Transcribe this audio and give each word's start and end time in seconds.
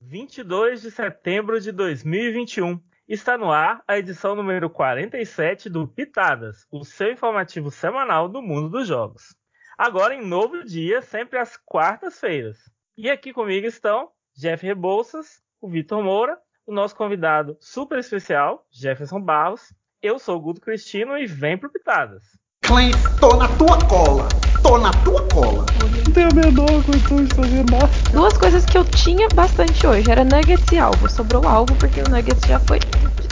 22 0.00 0.82
de 0.82 0.90
setembro 0.90 1.60
de 1.60 1.72
2021. 1.72 2.80
Está 3.08 3.38
no 3.38 3.50
ar 3.50 3.82
a 3.88 3.98
edição 3.98 4.34
número 4.34 4.68
47 4.68 5.68
do 5.68 5.88
Pitadas, 5.88 6.66
o 6.70 6.84
seu 6.84 7.12
informativo 7.12 7.70
semanal 7.70 8.28
do 8.28 8.42
mundo 8.42 8.68
dos 8.68 8.86
jogos. 8.86 9.34
Agora 9.76 10.14
em 10.14 10.26
novo 10.26 10.64
dia, 10.64 11.00
sempre 11.02 11.38
às 11.38 11.56
quartas-feiras. 11.56 12.58
E 12.96 13.08
aqui 13.08 13.32
comigo 13.32 13.66
estão 13.66 14.10
Jeff 14.36 14.64
Rebouças, 14.64 15.40
o 15.60 15.68
Vitor 15.68 16.02
Moura, 16.02 16.38
o 16.66 16.72
nosso 16.72 16.94
convidado 16.94 17.56
super 17.60 17.98
especial, 17.98 18.66
Jefferson 18.70 19.20
Barros. 19.20 19.72
Eu 20.02 20.18
sou 20.18 20.36
o 20.36 20.40
Guto 20.40 20.60
Cristino 20.60 21.16
e 21.16 21.26
vem 21.26 21.56
pro 21.56 21.72
Pitadas. 21.72 22.22
Clem, 22.62 22.90
tô 23.18 23.36
na 23.36 23.48
tua 23.56 23.78
cola! 23.88 24.47
Tô 24.68 24.76
na 24.76 24.90
tua 25.02 25.26
cola! 25.28 25.64
Não 25.80 26.12
tenho 26.12 26.28
a 26.28 26.34
menor 26.34 26.84
condição 26.84 27.24
de 27.24 27.34
fazer 27.34 27.64
nada. 27.70 27.88
Duas 28.12 28.36
coisas 28.36 28.66
que 28.66 28.76
eu 28.76 28.84
tinha 28.84 29.26
bastante 29.30 29.86
hoje 29.86 30.10
era 30.10 30.22
nuggets 30.22 30.70
e 30.70 30.78
alvo. 30.78 31.08
Sobrou 31.08 31.48
alvo 31.48 31.74
porque 31.76 32.02
o 32.02 32.10
nuggets 32.10 32.46
já 32.46 32.60
foi. 32.60 32.78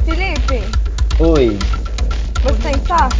Felipe, 0.06 0.64
Oi. 1.20 1.58
você 2.42 2.70
está? 2.70 3.10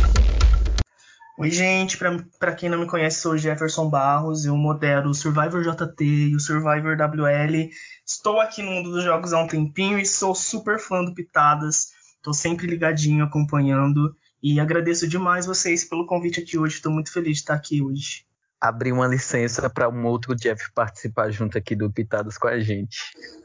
Oi, 1.38 1.50
gente. 1.50 1.98
Pra, 1.98 2.16
pra 2.38 2.54
quem 2.54 2.70
não 2.70 2.78
me 2.78 2.86
conhece, 2.86 3.20
sou 3.20 3.32
o 3.32 3.38
Jefferson 3.38 3.90
Barros. 3.90 4.46
Eu 4.46 4.56
modero 4.56 5.10
o 5.10 5.14
Survivor 5.14 5.60
JT 5.60 6.02
e 6.02 6.34
o 6.34 6.40
Survivor 6.40 6.96
WL. 6.96 7.68
Estou 8.06 8.40
aqui 8.40 8.62
no 8.62 8.70
mundo 8.70 8.92
dos 8.92 9.04
jogos 9.04 9.34
há 9.34 9.40
um 9.40 9.46
tempinho 9.46 9.98
e 9.98 10.06
sou 10.06 10.34
super 10.34 10.78
fã 10.78 11.04
do 11.04 11.12
Pitadas. 11.12 11.88
Tô 12.22 12.32
sempre 12.32 12.66
ligadinho, 12.66 13.26
acompanhando. 13.26 14.16
E 14.48 14.60
agradeço 14.60 15.08
demais 15.08 15.44
vocês 15.44 15.84
pelo 15.84 16.06
convite 16.06 16.38
aqui 16.38 16.56
hoje. 16.56 16.76
Estou 16.76 16.92
muito 16.92 17.12
feliz 17.12 17.32
de 17.32 17.38
estar 17.40 17.54
aqui 17.54 17.82
hoje. 17.82 18.24
Abri 18.60 18.92
uma 18.92 19.08
licença 19.08 19.68
para 19.68 19.88
um 19.88 20.06
outro 20.06 20.36
Jeff 20.36 20.72
participar 20.72 21.32
junto 21.32 21.58
aqui 21.58 21.74
do 21.74 21.92
Pitadas 21.92 22.38
com 22.38 22.46
a 22.46 22.60
gente. 22.60 22.96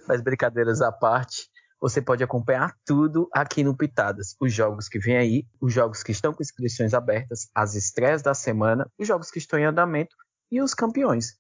Mas 0.08 0.22
brincadeiras 0.22 0.80
à 0.80 0.92
parte, 0.92 1.50
você 1.82 2.04
pode 2.04 2.24
acompanhar 2.24 2.78
tudo 2.86 3.28
aqui 3.34 3.64
no 3.64 3.76
Pitadas. 3.76 4.36
Os 4.40 4.54
jogos 4.54 4.88
que 4.88 5.00
vêm 5.00 5.18
aí, 5.18 5.48
os 5.60 5.74
jogos 5.74 6.04
que 6.04 6.12
estão 6.12 6.36
com 6.36 6.44
inscrições 6.44 6.94
abertas, 6.94 7.50
as 7.56 7.74
estreias 7.74 8.22
da 8.22 8.36
semana, 8.36 8.88
os 8.96 9.08
jogos 9.08 9.32
que 9.32 9.40
estão 9.40 9.58
em 9.58 9.66
andamento 9.66 10.16
e 10.52 10.62
os 10.62 10.76
campeões. 10.76 11.36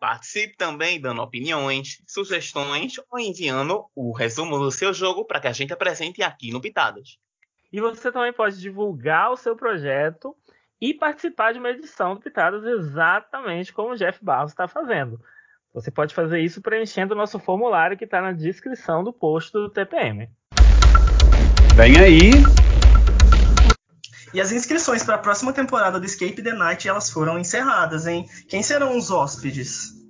Participe 0.00 0.56
também 0.56 1.00
dando 1.00 1.22
opiniões, 1.22 2.02
sugestões 2.04 2.94
ou 3.08 3.20
enviando 3.20 3.86
o 3.94 4.12
resumo 4.12 4.58
do 4.58 4.72
seu 4.72 4.92
jogo 4.92 5.24
para 5.24 5.38
que 5.38 5.46
a 5.46 5.52
gente 5.52 5.72
apresente 5.72 6.20
aqui 6.20 6.50
no 6.50 6.60
Pitadas. 6.60 7.16
E 7.74 7.80
você 7.80 8.12
também 8.12 8.32
pode 8.32 8.60
divulgar 8.60 9.32
o 9.32 9.36
seu 9.36 9.56
projeto 9.56 10.32
e 10.80 10.94
participar 10.94 11.52
de 11.52 11.58
uma 11.58 11.70
edição 11.70 12.14
do 12.14 12.20
Pitadas 12.20 12.62
exatamente 12.62 13.72
como 13.72 13.94
o 13.94 13.96
Jeff 13.96 14.24
Barros 14.24 14.52
está 14.52 14.68
fazendo. 14.68 15.20
Você 15.72 15.90
pode 15.90 16.14
fazer 16.14 16.38
isso 16.38 16.62
preenchendo 16.62 17.14
o 17.14 17.16
nosso 17.16 17.36
formulário 17.40 17.98
que 17.98 18.04
está 18.04 18.22
na 18.22 18.30
descrição 18.30 19.02
do 19.02 19.12
post 19.12 19.50
do 19.50 19.68
TPM. 19.68 20.30
Vem 21.74 21.98
aí. 21.98 22.30
E 24.32 24.40
as 24.40 24.52
inscrições 24.52 25.02
para 25.02 25.16
a 25.16 25.18
próxima 25.18 25.52
temporada 25.52 25.98
do 25.98 26.06
Escape 26.06 26.44
the 26.44 26.52
Night 26.52 26.88
elas 26.88 27.10
foram 27.10 27.40
encerradas, 27.40 28.06
hein? 28.06 28.24
Quem 28.48 28.62
serão 28.62 28.96
os 28.96 29.10
hóspedes? 29.10 30.03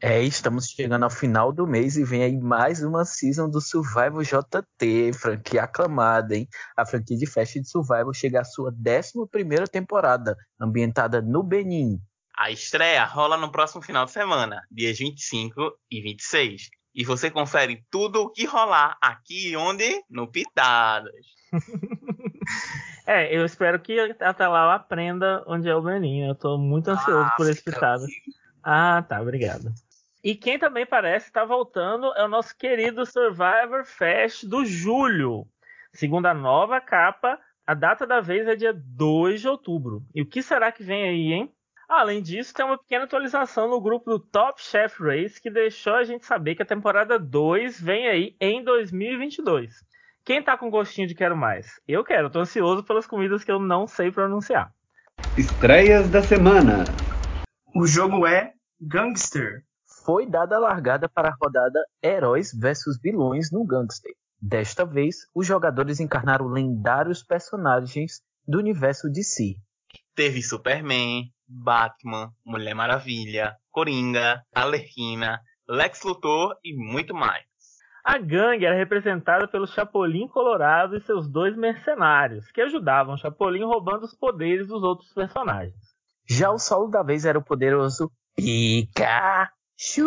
É, 0.00 0.22
estamos 0.22 0.66
chegando 0.66 1.04
ao 1.04 1.10
final 1.10 1.52
do 1.52 1.66
mês 1.66 1.96
e 1.96 2.04
vem 2.04 2.22
aí 2.22 2.36
mais 2.36 2.82
uma 2.82 3.04
season 3.04 3.48
do 3.48 3.60
Survival 3.60 4.22
JT, 4.22 5.12
franquia 5.14 5.62
aclamada, 5.62 6.36
hein? 6.36 6.46
A 6.76 6.84
franquia 6.84 7.16
de 7.16 7.26
festa 7.26 7.60
de 7.60 7.68
Survival 7.68 8.12
chega 8.12 8.40
à 8.40 8.44
sua 8.44 8.70
11 8.70 9.70
temporada, 9.70 10.36
ambientada 10.60 11.22
no 11.22 11.42
Benin. 11.42 11.98
A 12.36 12.50
estreia 12.50 13.04
rola 13.04 13.36
no 13.36 13.50
próximo 13.50 13.80
final 13.80 14.04
de 14.04 14.10
semana, 14.10 14.62
dias 14.70 14.98
25 14.98 15.72
e 15.90 16.02
26. 16.02 16.68
E 16.94 17.04
você 17.04 17.30
confere 17.30 17.84
tudo 17.90 18.22
o 18.22 18.30
que 18.30 18.44
rolar 18.44 18.96
aqui 19.00 19.50
e 19.50 19.56
onde? 19.56 20.02
No 20.10 20.30
Pitadas. 20.30 21.14
É, 23.06 23.36
eu 23.36 23.44
espero 23.44 23.78
que 23.80 24.00
até 24.18 24.48
lá 24.48 24.64
eu 24.64 24.70
aprenda 24.70 25.44
onde 25.46 25.68
é 25.68 25.76
o 25.76 25.82
Benin. 25.82 26.26
Eu 26.26 26.34
tô 26.34 26.56
muito 26.56 26.88
ansioso 26.88 27.30
por 27.36 27.50
esse 27.50 27.62
Pitadas. 27.62 28.10
Ah, 28.62 29.02
tá, 29.02 29.20
obrigado. 29.20 29.74
E 30.24 30.34
quem 30.34 30.58
também 30.58 30.86
parece 30.86 31.26
estar 31.26 31.44
voltando 31.44 32.10
é 32.16 32.24
o 32.24 32.28
nosso 32.28 32.56
querido 32.56 33.04
Survivor 33.04 33.84
Fest 33.84 34.46
do 34.46 34.64
julho. 34.64 35.46
Segundo 35.92 36.24
a 36.24 36.32
nova 36.32 36.80
capa, 36.80 37.38
a 37.66 37.74
data 37.74 38.06
da 38.06 38.22
vez 38.22 38.48
é 38.48 38.56
dia 38.56 38.72
2 38.74 39.42
de 39.42 39.48
outubro. 39.48 40.02
E 40.14 40.22
o 40.22 40.26
que 40.26 40.42
será 40.42 40.72
que 40.72 40.82
vem 40.82 41.02
aí, 41.04 41.32
hein? 41.34 41.52
Além 41.86 42.22
disso, 42.22 42.54
tem 42.54 42.64
uma 42.64 42.78
pequena 42.78 43.04
atualização 43.04 43.68
no 43.68 43.78
grupo 43.82 44.08
do 44.08 44.18
Top 44.18 44.62
Chef 44.62 44.98
Race 45.02 45.38
que 45.38 45.50
deixou 45.50 45.96
a 45.96 46.04
gente 46.04 46.24
saber 46.24 46.54
que 46.54 46.62
a 46.62 46.66
temporada 46.66 47.18
2 47.18 47.78
vem 47.78 48.08
aí 48.08 48.34
em 48.40 48.64
2022. 48.64 49.74
Quem 50.24 50.42
tá 50.42 50.56
com 50.56 50.70
gostinho 50.70 51.06
de 51.06 51.14
quero 51.14 51.36
mais? 51.36 51.78
Eu 51.86 52.02
quero, 52.02 52.30
tô 52.30 52.40
ansioso 52.40 52.82
pelas 52.82 53.06
comidas 53.06 53.44
que 53.44 53.52
eu 53.52 53.58
não 53.58 53.86
sei 53.86 54.10
pronunciar. 54.10 54.72
Estreias 55.36 56.08
da 56.08 56.22
semana. 56.22 56.86
O 57.76 57.86
jogo 57.86 58.26
é 58.26 58.54
Gangster. 58.80 59.62
Foi 60.04 60.26
dada 60.26 60.56
a 60.56 60.58
largada 60.58 61.08
para 61.08 61.30
a 61.30 61.36
rodada 61.40 61.80
Heróis 62.02 62.52
versus 62.52 63.00
Vilões 63.00 63.50
no 63.50 63.64
Gangster. 63.64 64.12
Desta 64.38 64.84
vez, 64.84 65.16
os 65.34 65.46
jogadores 65.46 65.98
encarnaram 65.98 66.46
lendários 66.46 67.22
personagens 67.22 68.20
do 68.46 68.58
universo 68.58 69.08
DC. 69.10 69.54
Teve 70.14 70.42
Superman, 70.42 71.30
Batman, 71.48 72.30
Mulher 72.44 72.74
Maravilha, 72.74 73.56
Coringa, 73.70 74.42
Alerquina, 74.54 75.40
Lex 75.66 76.02
Luthor 76.02 76.54
e 76.62 76.76
muito 76.76 77.14
mais. 77.14 77.46
A 78.04 78.18
gangue 78.18 78.66
era 78.66 78.76
representada 78.76 79.48
pelo 79.48 79.66
Chapolin 79.66 80.28
Colorado 80.28 80.98
e 80.98 81.00
seus 81.00 81.26
dois 81.26 81.56
mercenários, 81.56 82.52
que 82.52 82.60
ajudavam 82.60 83.14
o 83.14 83.18
Chapolin 83.18 83.64
roubando 83.64 84.04
os 84.04 84.14
poderes 84.14 84.66
dos 84.66 84.82
outros 84.82 85.10
personagens. 85.14 85.74
Já 86.28 86.50
o 86.50 86.58
solo 86.58 86.88
da 86.88 87.02
vez 87.02 87.24
era 87.24 87.38
o 87.38 87.44
poderoso 87.44 88.12
Pikachu, 89.76 90.06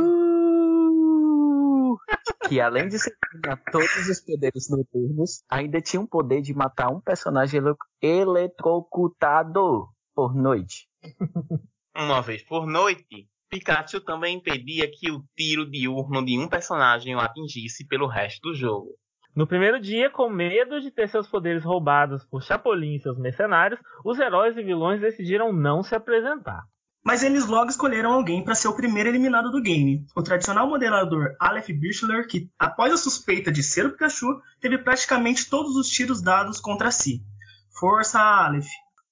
que 2.48 2.62
além 2.62 2.88
de 2.88 2.98
ganhar 3.44 3.62
todos 3.72 4.10
os 4.10 4.22
poderes 4.22 4.70
noturnos, 4.70 5.44
ainda 5.50 5.82
tinha 5.82 6.02
um 6.02 6.08
poder 6.08 6.42
de 6.42 6.54
matar 6.54 6.90
um 6.90 7.02
personagem 7.02 7.60
ele 7.62 7.76
eletrocutado 8.02 9.90
por 10.16 10.34
noite. 10.34 10.88
Uma 11.96 12.22
vez 12.22 12.44
por 12.44 12.66
noite, 12.66 13.28
Pikachu 13.50 14.00
também 14.02 14.38
impedia 14.38 14.90
que 14.90 15.12
o 15.12 15.24
tiro 15.36 15.70
diurno 15.70 16.24
de 16.24 16.38
um 16.38 16.48
personagem 16.48 17.16
o 17.16 17.20
atingisse 17.20 17.86
pelo 17.88 18.08
resto 18.08 18.50
do 18.50 18.56
jogo. 18.56 18.96
No 19.36 19.46
primeiro 19.46 19.80
dia, 19.80 20.10
com 20.10 20.30
medo 20.30 20.80
de 20.80 20.92
ter 20.92 21.10
seus 21.10 21.28
poderes 21.28 21.64
roubados 21.64 22.26
por 22.26 22.42
Chapolin 22.42 22.96
e 22.96 23.00
seus 23.00 23.20
mercenários, 23.20 23.80
os 24.04 24.18
heróis 24.18 24.56
e 24.58 24.64
vilões 24.64 25.02
decidiram 25.02 25.52
não 25.52 25.84
se 25.84 25.94
apresentar. 25.94 26.64
Mas 27.08 27.24
eles 27.24 27.46
logo 27.46 27.70
escolheram 27.70 28.12
alguém 28.12 28.44
para 28.44 28.54
ser 28.54 28.68
o 28.68 28.76
primeiro 28.76 29.08
eliminado 29.08 29.50
do 29.50 29.62
game. 29.62 30.06
O 30.14 30.22
tradicional 30.22 30.68
moderador 30.68 31.38
Aleph 31.40 31.70
Birchler, 31.70 32.28
que, 32.28 32.52
após 32.60 32.92
a 32.92 32.98
suspeita 32.98 33.50
de 33.50 33.64
ser 33.64 33.86
o 33.86 33.92
Pikachu, 33.92 34.28
teve 34.60 34.78
praticamente 34.78 35.50
todos 35.50 35.78
os 35.78 35.88
tiros 35.88 36.22
dados 36.22 36.60
contra 36.60 36.92
si. 36.92 37.24
Força, 37.80 38.20
Aleph! 38.20 38.68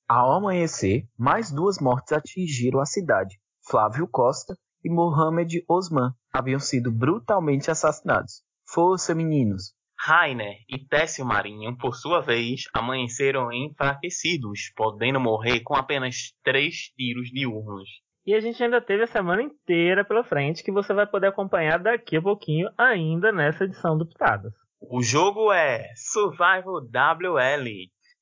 Ao 0.10 0.34
amanhecer, 0.34 1.08
mais 1.18 1.50
duas 1.50 1.80
mortes 1.80 2.12
atingiram 2.12 2.82
a 2.82 2.86
cidade. 2.86 3.40
Flávio 3.66 4.10
Costa 4.10 4.58
e 4.84 4.90
Mohamed 4.90 5.64
Osman 5.66 6.14
haviam 6.34 6.60
sido 6.60 6.92
brutalmente 6.92 7.72
assassinados. 7.72 8.44
Força, 8.68 9.16
meninos! 9.16 9.74
Rainer 10.08 10.58
e 10.70 10.78
Técio 10.78 11.26
Marinho, 11.26 11.76
por 11.76 11.96
sua 11.96 12.22
vez, 12.22 12.66
amanheceram 12.72 13.52
enfraquecidos, 13.52 14.72
podendo 14.76 15.20
morrer 15.20 15.62
com 15.62 15.74
apenas 15.74 16.32
três 16.44 16.92
tiros 16.96 17.32
diurnos. 17.32 17.90
E 18.24 18.36
a 18.36 18.40
gente 18.40 18.64
ainda 18.64 18.80
teve 18.80 19.06
a 19.06 19.08
semana 19.08 19.42
inteira 19.42 20.06
pela 20.06 20.24
frente 20.24 20.64
que 20.64 20.72
você 20.72 20.94
vai 20.94 21.08
poder 21.08 21.30
acompanhar 21.30 21.80
daqui 21.80 22.18
a 22.18 22.22
pouquinho, 22.22 22.70
ainda 22.78 23.32
nessa 23.32 23.64
edição 23.64 23.98
do 23.98 24.06
Pitadas. 24.06 24.54
O 24.80 25.02
jogo 25.02 25.52
é 25.52 25.92
Survival 25.96 26.82
WL. 26.82 27.68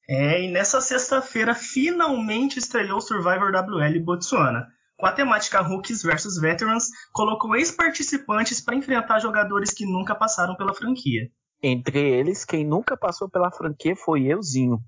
É, 0.07 0.41
e 0.41 0.49
nessa 0.49 0.79
sexta-feira 0.79 1.53
finalmente 1.53 2.59
estreou 2.59 3.01
Survivor 3.01 3.51
WL 3.51 3.99
Botsuana. 4.05 4.67
Com 4.95 5.05
a 5.05 5.11
temática 5.11 5.59
Rookies 5.59 6.01
vs 6.01 6.39
Veterans, 6.39 6.85
colocou 7.11 7.57
ex-participantes 7.57 8.61
para 8.61 8.75
enfrentar 8.75 9.19
jogadores 9.19 9.73
que 9.73 9.85
nunca 9.85 10.15
passaram 10.15 10.55
pela 10.55 10.73
franquia. 10.73 11.29
Entre 11.65 11.97
eles, 11.97 12.43
quem 12.43 12.65
nunca 12.65 12.97
passou 12.97 13.29
pela 13.29 13.49
franquia 13.49 13.95
foi 13.95 14.25
euzinho. 14.25 14.79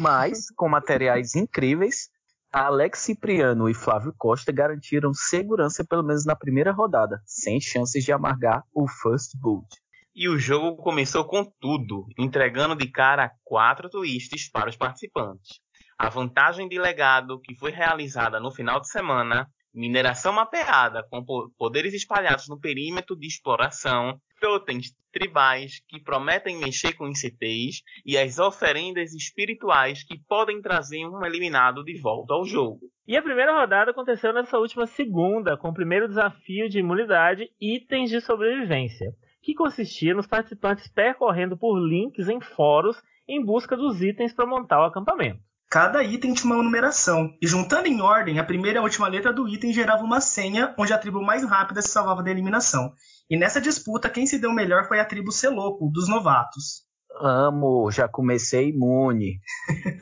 Mas, 0.00 0.50
com 0.56 0.66
materiais 0.66 1.34
incríveis, 1.36 2.08
Alex 2.50 3.00
Cipriano 3.00 3.68
e 3.68 3.74
Flávio 3.74 4.14
Costa 4.16 4.50
garantiram 4.50 5.12
segurança 5.12 5.84
pelo 5.84 6.02
menos 6.02 6.24
na 6.24 6.34
primeira 6.34 6.72
rodada, 6.72 7.20
sem 7.26 7.60
chances 7.60 8.02
de 8.02 8.12
amargar 8.12 8.62
o 8.74 8.88
First 8.88 9.32
Boot. 9.38 9.66
E 10.14 10.26
o 10.26 10.38
jogo 10.38 10.76
começou 10.76 11.26
com 11.26 11.44
tudo, 11.60 12.06
entregando 12.18 12.74
de 12.74 12.90
cara 12.90 13.30
quatro 13.44 13.90
twists 13.90 14.50
para 14.50 14.70
os 14.70 14.76
participantes. 14.76 15.60
A 15.98 16.08
vantagem 16.08 16.66
de 16.66 16.78
legado, 16.78 17.40
que 17.40 17.54
foi 17.54 17.70
realizada 17.70 18.40
no 18.40 18.50
final 18.50 18.80
de 18.80 18.88
semana, 18.88 19.46
mineração 19.74 20.32
mapeada 20.32 21.06
com 21.10 21.22
poderes 21.58 21.92
espalhados 21.92 22.48
no 22.48 22.58
perímetro 22.58 23.16
de 23.16 23.26
exploração 23.26 24.18
totens 24.42 24.92
tribais 25.12 25.80
que 25.86 26.02
prometem 26.02 26.58
mexer 26.58 26.94
com 26.94 27.08
ICTs 27.08 27.82
e 28.04 28.18
as 28.18 28.40
oferendas 28.40 29.14
espirituais 29.14 30.02
que 30.02 30.18
podem 30.28 30.60
trazer 30.60 31.06
um 31.06 31.24
eliminado 31.24 31.84
de 31.84 31.96
volta 32.00 32.34
ao 32.34 32.44
jogo. 32.44 32.80
E 33.06 33.16
a 33.16 33.22
primeira 33.22 33.60
rodada 33.60 33.92
aconteceu 33.92 34.32
nessa 34.32 34.58
última 34.58 34.84
segunda, 34.88 35.56
com 35.56 35.68
o 35.68 35.74
primeiro 35.74 36.08
desafio 36.08 36.68
de 36.68 36.80
imunidade 36.80 37.48
Itens 37.60 38.10
de 38.10 38.20
Sobrevivência, 38.20 39.12
que 39.40 39.54
consistia 39.54 40.12
nos 40.12 40.26
participantes 40.26 40.88
percorrendo 40.88 41.56
por 41.56 41.78
links 41.78 42.28
em 42.28 42.40
fóruns 42.40 43.00
em 43.28 43.44
busca 43.44 43.76
dos 43.76 44.02
itens 44.02 44.34
para 44.34 44.44
montar 44.44 44.80
o 44.80 44.86
acampamento. 44.86 45.40
Cada 45.72 46.04
item 46.04 46.34
tinha 46.34 46.52
uma 46.52 46.62
numeração, 46.62 47.34
e 47.40 47.46
juntando 47.46 47.88
em 47.88 48.02
ordem, 48.02 48.38
a 48.38 48.44
primeira 48.44 48.76
e 48.76 48.80
a 48.80 48.82
última 48.82 49.08
letra 49.08 49.32
do 49.32 49.48
item 49.48 49.72
gerava 49.72 50.04
uma 50.04 50.20
senha 50.20 50.74
onde 50.78 50.92
a 50.92 50.98
tribo 50.98 51.22
mais 51.22 51.42
rápida 51.44 51.80
se 51.80 51.88
salvava 51.88 52.22
da 52.22 52.30
eliminação. 52.30 52.92
E 53.30 53.38
nessa 53.38 53.58
disputa, 53.58 54.10
quem 54.10 54.26
se 54.26 54.38
deu 54.38 54.52
melhor 54.52 54.86
foi 54.86 55.00
a 55.00 55.04
tribo 55.06 55.32
Celoco, 55.32 55.90
dos 55.90 56.10
novatos. 56.10 56.82
Amo, 57.18 57.90
já 57.90 58.06
comecei 58.06 58.68
imune. 58.68 59.40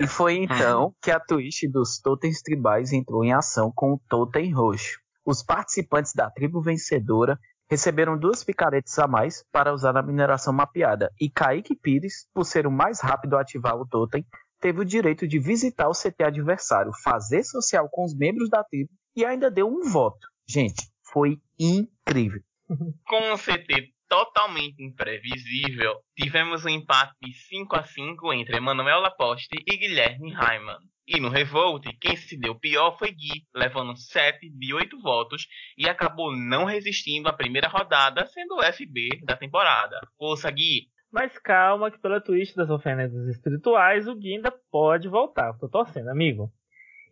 e 0.00 0.08
foi 0.08 0.38
então 0.42 0.92
que 1.00 1.12
a 1.12 1.20
twist 1.20 1.68
dos 1.68 2.00
totens 2.00 2.42
tribais 2.42 2.92
entrou 2.92 3.24
em 3.24 3.32
ação 3.32 3.70
com 3.72 3.92
o 3.92 4.00
totem 4.08 4.52
roxo. 4.52 4.98
Os 5.24 5.40
participantes 5.40 6.12
da 6.12 6.28
tribo 6.28 6.60
vencedora 6.60 7.38
receberam 7.70 8.18
duas 8.18 8.42
picaretes 8.42 8.98
a 8.98 9.06
mais 9.06 9.44
para 9.52 9.72
usar 9.72 9.92
na 9.92 10.02
mineração 10.02 10.52
mapeada, 10.52 11.12
e 11.20 11.30
Kaique 11.30 11.76
Pires, 11.76 12.26
por 12.34 12.44
ser 12.44 12.66
o 12.66 12.72
mais 12.72 13.00
rápido 13.00 13.36
a 13.36 13.42
ativar 13.42 13.76
o 13.76 13.86
totem, 13.86 14.26
teve 14.60 14.80
o 14.80 14.84
direito 14.84 15.26
de 15.26 15.38
visitar 15.38 15.88
o 15.88 15.92
CT 15.92 16.22
adversário, 16.22 16.92
fazer 17.02 17.42
social 17.44 17.88
com 17.88 18.04
os 18.04 18.16
membros 18.16 18.48
da 18.48 18.62
tribo 18.62 18.90
e 19.16 19.24
ainda 19.24 19.50
deu 19.50 19.66
um 19.66 19.90
voto. 19.90 20.28
Gente, 20.48 20.88
foi 21.12 21.38
incrível. 21.58 22.40
Com 23.06 23.32
um 23.32 23.36
CT 23.36 23.92
totalmente 24.08 24.82
imprevisível, 24.82 25.94
tivemos 26.16 26.64
um 26.64 26.68
empate 26.68 27.14
de 27.22 27.32
5 27.32 27.76
a 27.76 27.84
5 27.84 28.32
entre 28.32 28.56
Emanuel 28.56 29.00
Laposte 29.00 29.56
e 29.66 29.76
Guilherme 29.76 30.32
Raiman. 30.32 30.78
E 31.06 31.18
no 31.18 31.28
Revolt, 31.28 31.84
quem 32.00 32.16
se 32.16 32.36
deu 32.36 32.54
pior 32.54 32.96
foi 32.96 33.10
Gui, 33.10 33.44
levando 33.54 33.96
7 33.96 34.48
de 34.48 34.74
8 34.74 35.00
votos 35.00 35.46
e 35.76 35.88
acabou 35.88 36.32
não 36.36 36.64
resistindo 36.64 37.28
à 37.28 37.32
primeira 37.32 37.68
rodada, 37.68 38.26
sendo 38.26 38.56
o 38.56 38.62
FB 38.62 39.20
da 39.24 39.36
temporada. 39.36 40.00
Força, 40.16 40.50
Gui! 40.50 40.88
Mas 41.12 41.36
calma 41.38 41.90
que 41.90 41.98
pela 41.98 42.20
twist 42.20 42.54
das 42.54 42.70
ofensas 42.70 43.26
espirituais 43.28 44.06
o 44.06 44.14
Gui 44.14 44.34
ainda 44.34 44.52
pode 44.70 45.08
voltar. 45.08 45.52
Tô 45.58 45.68
torcendo, 45.68 46.08
amigo. 46.08 46.50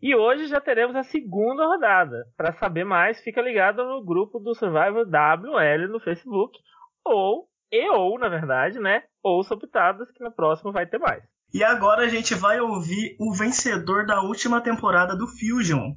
E 0.00 0.14
hoje 0.14 0.46
já 0.46 0.60
teremos 0.60 0.94
a 0.94 1.02
segunda 1.02 1.66
rodada. 1.66 2.24
Para 2.36 2.52
saber 2.52 2.84
mais, 2.84 3.20
fica 3.20 3.42
ligado 3.42 3.84
no 3.84 4.04
grupo 4.04 4.38
do 4.38 4.54
Survivor 4.54 5.04
WL 5.04 5.88
no 5.88 5.98
Facebook. 5.98 6.56
Ou, 7.04 7.48
e 7.72 7.90
ou, 7.90 8.16
na 8.18 8.28
verdade, 8.28 8.78
né? 8.78 9.02
Ou 9.22 9.42
Pitadas, 9.58 10.10
que 10.12 10.22
no 10.22 10.30
próximo 10.30 10.70
vai 10.70 10.86
ter 10.86 10.98
mais. 10.98 11.24
E 11.52 11.64
agora 11.64 12.02
a 12.02 12.08
gente 12.08 12.34
vai 12.34 12.60
ouvir 12.60 13.16
o 13.18 13.34
vencedor 13.34 14.06
da 14.06 14.22
última 14.22 14.60
temporada 14.60 15.16
do 15.16 15.26
Fusion. 15.26 15.94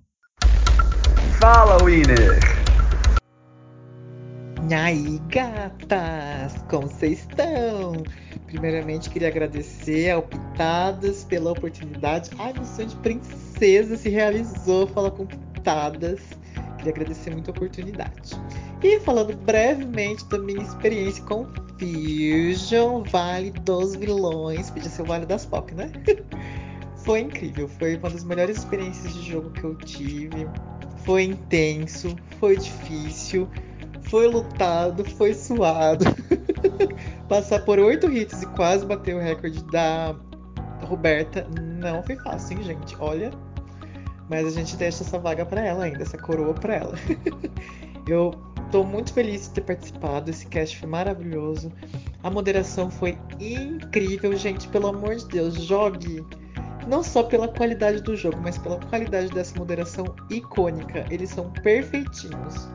Fala, 1.38 1.84
Winner! 1.84 2.61
E 4.70 4.74
aí, 4.76 5.20
gatas, 5.28 6.54
como 6.70 6.88
vocês 6.88 7.20
estão? 7.20 8.04
Primeiramente, 8.46 9.10
queria 9.10 9.28
agradecer 9.28 10.12
ao 10.12 10.22
Pitadas 10.22 11.24
pela 11.24 11.52
oportunidade. 11.52 12.30
Ai, 12.38 12.54
meu 12.54 12.86
de 12.86 12.96
princesa 12.98 13.98
se 13.98 14.08
realizou, 14.10 14.86
falar 14.88 15.12
com 15.12 15.26
Pitadas. 15.26 16.22
Queria 16.78 16.92
agradecer 16.92 17.32
muito 17.32 17.50
a 17.50 17.52
oportunidade. 17.52 18.40
E 18.84 19.00
falando 19.00 19.36
brevemente 19.36 20.24
da 20.30 20.38
minha 20.38 20.62
experiência 20.62 21.24
com 21.24 21.48
Fusion, 21.80 23.04
Vale 23.10 23.52
dos 23.52 23.96
Vilões, 23.96 24.70
podia 24.70 24.90
ser 24.90 25.02
o 25.02 25.06
Vale 25.06 25.26
das 25.26 25.44
Pop, 25.44 25.74
né? 25.74 25.92
foi 27.04 27.22
incrível, 27.22 27.68
foi 27.68 27.98
uma 27.98 28.12
das 28.12 28.24
melhores 28.24 28.60
experiências 28.60 29.14
de 29.16 29.32
jogo 29.32 29.50
que 29.52 29.64
eu 29.64 29.76
tive. 29.76 30.48
Foi 31.04 31.24
intenso, 31.24 32.16
foi 32.40 32.58
difícil 32.58 33.50
foi 34.12 34.28
lutado, 34.28 35.06
foi 35.12 35.34
suado. 35.34 36.04
Passar 37.30 37.64
por 37.64 37.80
oito 37.80 38.12
hits 38.12 38.42
e 38.42 38.46
quase 38.48 38.86
bater 38.86 39.16
o 39.16 39.20
recorde 39.20 39.64
da 39.72 40.14
Roberta 40.84 41.48
não 41.80 42.04
foi 42.04 42.18
fácil, 42.18 42.58
hein, 42.58 42.64
gente? 42.64 42.96
Olha. 43.00 43.32
Mas 44.30 44.46
a 44.46 44.50
gente 44.50 44.76
deixa 44.76 45.04
essa 45.04 45.18
vaga 45.18 45.46
para 45.46 45.66
ela 45.66 45.86
ainda, 45.86 46.04
essa 46.04 46.18
coroa 46.18 46.54
para 46.54 46.76
ela. 46.76 46.94
Eu 48.06 48.32
tô 48.70 48.84
muito 48.84 49.14
feliz 49.14 49.44
de 49.44 49.52
ter 49.52 49.62
participado. 49.62 50.30
Esse 50.30 50.46
cast 50.48 50.78
foi 50.78 50.90
maravilhoso. 50.90 51.72
A 52.22 52.30
moderação 52.30 52.92
foi 52.92 53.18
incrível, 53.40 54.36
gente. 54.36 54.68
Pelo 54.68 54.88
amor 54.88 55.16
de 55.16 55.28
Deus, 55.28 55.56
jogue 55.56 56.26
não 56.88 57.02
só 57.02 57.24
pela 57.24 57.48
qualidade 57.48 58.02
do 58.02 58.16
jogo, 58.16 58.40
mas 58.42 58.58
pela 58.58 58.78
qualidade 58.78 59.30
dessa 59.30 59.58
moderação 59.58 60.06
icônica. 60.30 61.06
Eles 61.10 61.30
são 61.30 61.50
perfeitinhos. 61.52 62.70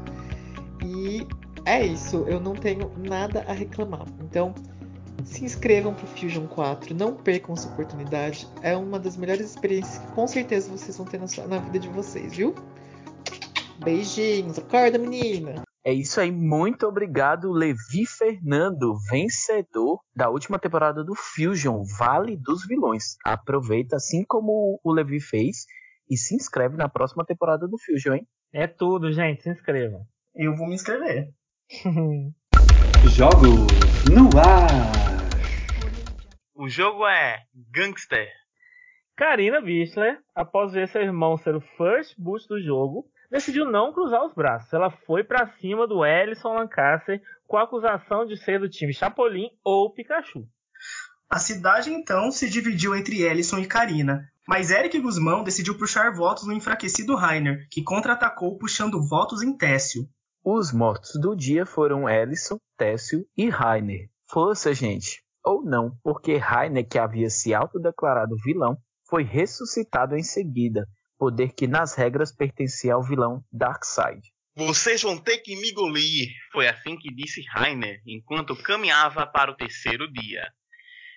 E 0.85 1.27
é 1.65 1.85
isso, 1.85 2.25
eu 2.29 2.39
não 2.39 2.55
tenho 2.55 2.93
nada 2.97 3.45
a 3.49 3.53
reclamar. 3.53 4.07
Então, 4.21 4.55
se 5.25 5.45
inscrevam 5.45 5.93
para 5.93 6.05
o 6.05 6.07
Fusion 6.07 6.47
4, 6.47 6.95
não 6.95 7.15
percam 7.17 7.55
essa 7.55 7.69
oportunidade. 7.69 8.47
É 8.63 8.77
uma 8.77 8.99
das 8.99 9.17
melhores 9.17 9.51
experiências 9.51 9.99
que 9.99 10.13
com 10.13 10.27
certeza 10.27 10.71
vocês 10.71 10.97
vão 10.97 11.07
ter 11.07 11.19
na, 11.19 11.27
sua, 11.27 11.47
na 11.47 11.59
vida 11.59 11.81
de 11.81 11.89
vocês, 11.89 12.37
viu? 12.37 12.55
Beijinhos, 13.83 14.59
acorda 14.59 14.99
menina! 14.99 15.63
É 15.85 15.93
isso 15.93 16.21
aí, 16.21 16.33
muito 16.33 16.87
obrigado, 16.87 17.53
Levi 17.53 18.07
Fernando, 18.07 18.97
vencedor 19.09 20.01
da 20.15 20.29
última 20.29 20.59
temporada 20.59 21.05
do 21.05 21.15
Fusion, 21.15 21.83
Vale 21.99 22.37
dos 22.37 22.67
Vilões. 22.67 23.17
Aproveita, 23.25 23.97
assim 23.97 24.25
como 24.25 24.81
o 24.83 24.93
Levi 24.93 25.21
fez, 25.21 25.65
e 26.11 26.17
se 26.17 26.35
inscreve 26.35 26.77
na 26.77 26.89
próxima 26.89 27.25
temporada 27.25 27.69
do 27.69 27.79
Fusion, 27.79 28.15
hein? 28.15 28.27
É 28.53 28.67
tudo, 28.67 29.13
gente, 29.13 29.43
se 29.43 29.51
inscrevam 29.51 30.07
eu 30.37 30.55
vou 30.55 30.67
me 30.67 30.75
inscrever. 30.75 31.31
Jogos 33.17 33.67
no 34.13 34.39
ar. 34.39 34.93
O 36.55 36.69
jogo 36.69 37.07
é 37.07 37.43
Gangster. 37.71 38.29
Karina 39.17 39.61
Bichler, 39.61 40.21
após 40.35 40.73
ver 40.73 40.89
seu 40.89 41.01
irmão 41.01 41.39
ser 41.39 41.55
o 41.55 41.61
first 41.61 42.15
boost 42.19 42.49
do 42.49 42.61
jogo, 42.61 43.07
decidiu 43.31 43.65
não 43.65 43.93
cruzar 43.93 44.25
os 44.25 44.35
braços. 44.35 44.73
Ela 44.73 44.91
foi 44.91 45.25
para 45.25 45.47
cima 45.59 45.87
do 45.87 46.05
Ellison 46.05 46.53
Lancaster 46.53 47.23
com 47.47 47.57
a 47.57 47.63
acusação 47.63 48.27
de 48.27 48.37
ser 48.37 48.61
do 48.61 48.69
time 48.69 48.93
Chapolin 48.93 49.49
ou 49.65 49.91
Pikachu. 49.91 50.47
A 51.31 51.39
cidade 51.39 51.91
então 51.91 52.31
se 52.31 52.49
dividiu 52.49 52.95
entre 52.95 53.23
Ellison 53.23 53.59
e 53.59 53.67
Karina, 53.67 54.31
mas 54.47 54.71
Eric 54.71 54.99
Guzmão 55.01 55.43
decidiu 55.43 55.77
puxar 55.77 56.13
votos 56.13 56.47
no 56.47 56.53
enfraquecido 56.53 57.17
Rainer, 57.17 57.67
que 57.71 57.83
contra-atacou 57.83 58.57
puxando 58.59 59.03
votos 59.03 59.43
em 59.43 59.57
Técio. 59.57 60.09
Os 60.49 60.73
mortos 60.73 61.21
do 61.21 61.35
dia 61.35 61.67
foram 61.67 62.09
Ellison, 62.09 62.57
Técio 62.79 63.27
e 63.37 63.49
Rainer. 63.49 64.09
Força, 64.31 64.73
gente! 64.73 65.21
Ou 65.45 65.65
não, 65.65 65.99
porque 66.05 66.37
Rainer, 66.37 66.89
que 66.89 67.01
havia 67.01 67.29
se 67.29 67.53
autodeclarado 67.53 68.37
vilão, 68.45 68.77
foi 69.11 69.25
ressuscitado 69.25 70.15
em 70.15 70.23
seguida, 70.23 70.87
poder 71.19 71.53
que 71.53 71.67
nas 71.67 71.97
regras 71.97 72.31
pertencia 72.31 72.95
ao 72.95 73.03
vilão 73.03 73.43
Darkseid. 73.51 74.21
Vocês 74.55 75.03
vão 75.03 75.19
ter 75.19 75.39
que 75.39 75.57
me 75.57 75.73
engolir, 75.73 76.29
foi 76.53 76.69
assim 76.69 76.97
que 76.97 77.13
disse 77.13 77.43
Rainer, 77.51 78.01
enquanto 78.07 78.55
caminhava 78.55 79.27
para 79.27 79.51
o 79.51 79.57
terceiro 79.57 80.07
dia. 80.13 80.47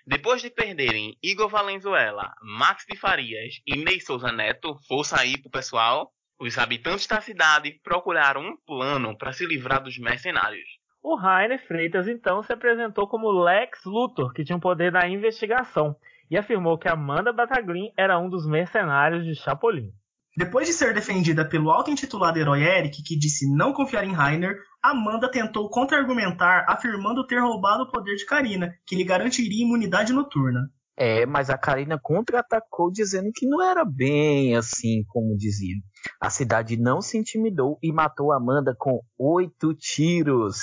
Depois 0.07 0.41
de 0.41 0.50
perderem 0.50 1.15
Igor 1.21 1.50
Valenzuela, 1.50 2.33
Max 2.41 2.83
de 2.89 2.98
Farias 2.98 3.62
e 3.67 3.75
Ney 3.75 4.01
Souza 4.01 4.31
Neto, 4.31 4.75
força 4.88 5.19
aí 5.19 5.39
pro 5.39 5.51
pessoal, 5.51 6.12
os 6.39 6.58
habitantes 6.58 7.05
da 7.05 7.19
cidade 7.19 7.79
procuraram 7.84 8.41
um 8.41 8.58
plano 8.65 9.17
para 9.17 9.34
se 9.34 9.46
livrar 9.46 9.84
dos 9.84 9.98
mercenários. 10.00 10.79
O 11.03 11.15
Rainer 11.15 11.65
Freitas 11.67 12.08
então 12.08 12.41
se 12.43 12.53
apresentou 12.53 13.08
como 13.08 13.29
Lex 13.29 13.84
Luthor, 13.86 14.34
que 14.34 14.43
tinha 14.43 14.58
o 14.58 14.62
poder 14.62 14.91
da 14.91 15.08
investigação, 15.08 15.96
e 16.31 16.38
afirmou 16.38 16.77
que 16.77 16.88
Amanda 16.88 17.34
Bataglin 17.34 17.91
era 17.98 18.17
um 18.19 18.29
dos 18.29 18.48
mercenários 18.48 19.25
de 19.25 19.36
Chapolin. 19.36 19.91
Depois 20.38 20.67
de 20.67 20.74
ser 20.74 20.93
defendida 20.93 21.43
pelo 21.43 21.72
auto-intitulado 21.72 22.39
herói 22.39 22.63
Eric, 22.63 23.03
que 23.03 23.17
disse 23.17 23.50
não 23.53 23.74
confiar 23.74 24.05
em 24.05 24.13
Rainer, 24.13 24.55
Amanda 24.81 25.29
tentou 25.29 25.69
contra-argumentar 25.69 26.65
afirmando 26.69 27.27
ter 27.27 27.39
roubado 27.39 27.84
o 27.84 27.91
poder 27.91 28.15
de 28.15 28.25
Karina, 28.25 28.74
que 28.86 28.96
lhe 28.96 29.03
garantiria 29.03 29.65
imunidade 29.65 30.13
noturna. 30.13 30.69
É, 31.01 31.25
mas 31.25 31.50
a 31.50 31.58
Karina 31.58 31.98
contra-atacou 31.98 32.91
dizendo 32.91 33.32
que 33.34 33.48
não 33.48 33.63
era 33.63 33.86
bem 33.86 34.58
assim 34.58 35.06
como 35.08 35.38
diziam. 35.38 35.79
A 36.20 36.29
cidade 36.29 36.75
não 36.75 37.00
se 37.00 37.18
intimidou 37.18 37.79
e 37.82 37.89
matou 37.89 38.34
Amanda 38.34 38.75
com 38.77 39.00
oito 39.18 39.74
tiros. 39.74 40.58